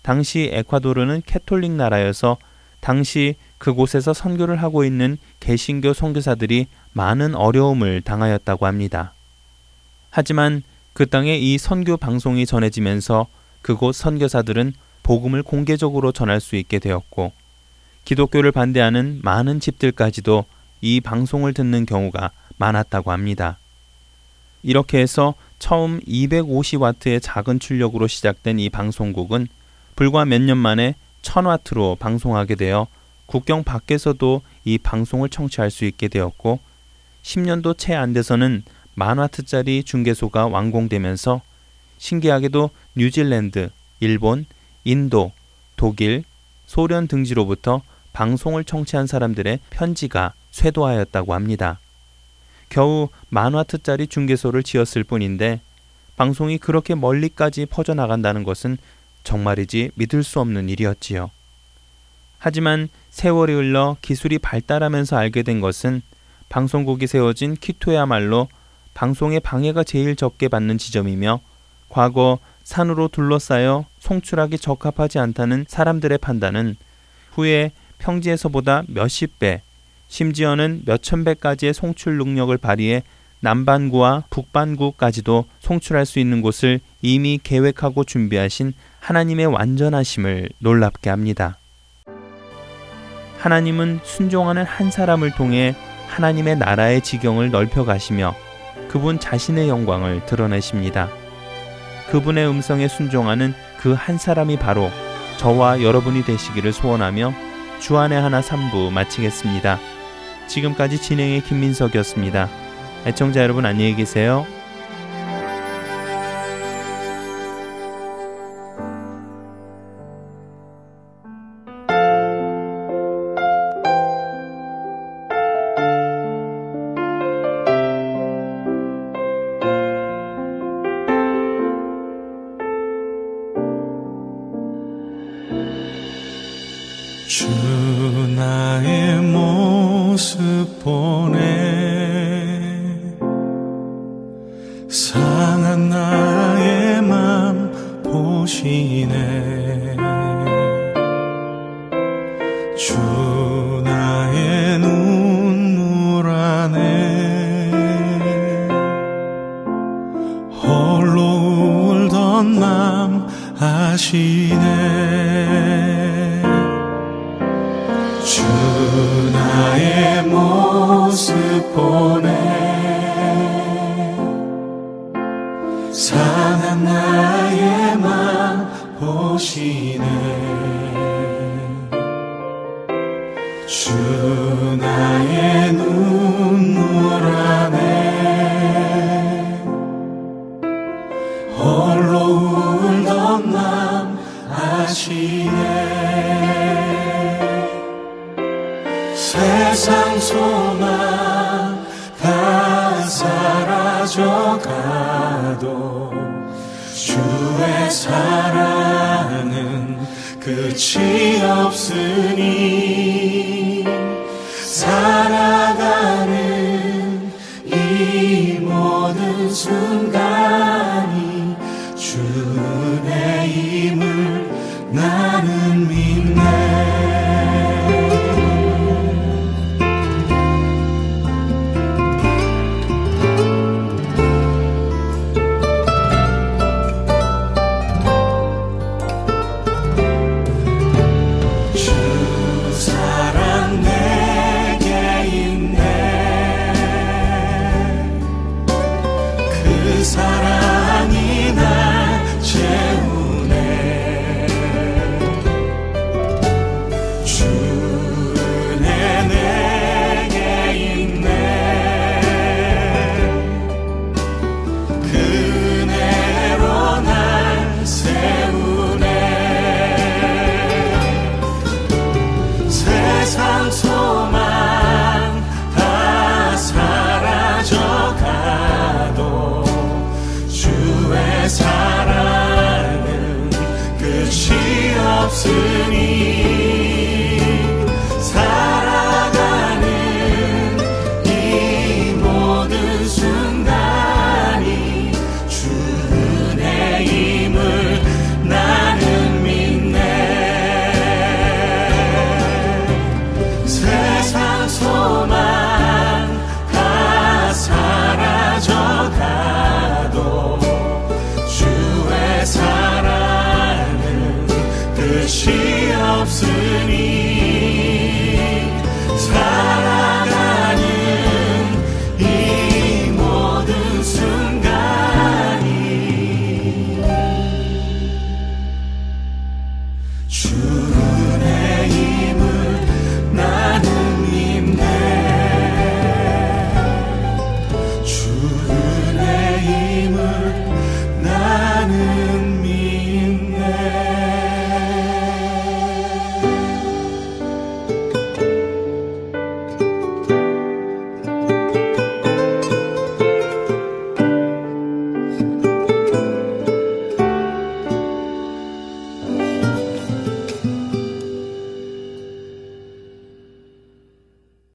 [0.02, 2.36] 당시 에콰도르는 캐톨릭 나라여서
[2.80, 9.14] 당시 그곳에서 선교를 하고 있는 개신교 선교사들이 많은 어려움을 당하였다고 합니다.
[10.12, 13.26] 하지만 그 땅에 이 선교 방송이 전해지면서
[13.62, 17.32] 그곳 선교사들은 복음을 공개적으로 전할 수 있게 되었고
[18.04, 20.44] 기독교를 반대하는 많은 집들까지도
[20.82, 23.58] 이 방송을 듣는 경우가 많았다고 합니다.
[24.62, 29.48] 이렇게 해서 처음 250와트의 작은 출력으로 시작된 이 방송국은
[29.96, 32.86] 불과 몇 년 만에 1000와트로 방송하게 되어
[33.26, 36.58] 국경 밖에서도 이 방송을 청취할 수 있게 되었고
[37.22, 38.64] 10년도 채 안 돼서는
[38.94, 41.40] 만 와트짜리 중계소가 완공되면서
[41.98, 43.70] 신기하게도 뉴질랜드,
[44.00, 44.46] 일본,
[44.84, 45.32] 인도,
[45.76, 46.24] 독일,
[46.66, 47.82] 소련 등지로부터
[48.12, 51.78] 방송을 청취한 사람들의 편지가 쇄도하였다고 합니다.
[52.68, 55.60] 겨우 만 와트짜리 중계소를 지었을 뿐인데
[56.16, 58.78] 방송이 그렇게 멀리까지 퍼져나간다는 것은
[59.24, 61.30] 정말이지 믿을 수 없는 일이었지요.
[62.38, 66.02] 하지만 세월이 흘러 기술이 발달하면서 알게 된 것은
[66.48, 68.48] 방송국이 세워진 키토야말로
[68.94, 71.40] 방송의 방해가 제일 적게 받는 지점이며
[71.88, 76.76] 과거 산으로 둘러싸여 송출하기 적합하지 않다는 사람들의 판단은
[77.32, 79.62] 후에 평지에서보다 몇십 배,
[80.08, 83.02] 심지어는 몇천 배까지의 송출 능력을 발휘해
[83.40, 91.58] 남반구와 북반구까지도 송출할 수 있는 곳을 이미 계획하고 준비하신 하나님의 완전하심을 놀랍게 합니다.
[93.38, 95.74] 하나님은 순종하는 한 사람을 통해
[96.06, 98.36] 하나님의 나라의 지경을 넓혀 가시며
[98.92, 101.08] 그분 자신의 영광을 드러내십니다.
[102.10, 104.90] 그분의 음성에 순종하는 그 한 사람이 바로
[105.38, 107.32] 저와 여러분이 되시기를 소원하며
[107.80, 109.78] 주안의 하나 3부 마치겠습니다.
[110.46, 112.48] 지금까지 진행의 김민석이었습니다.
[113.06, 114.46] 애청자 여러분 안녕히 계세요.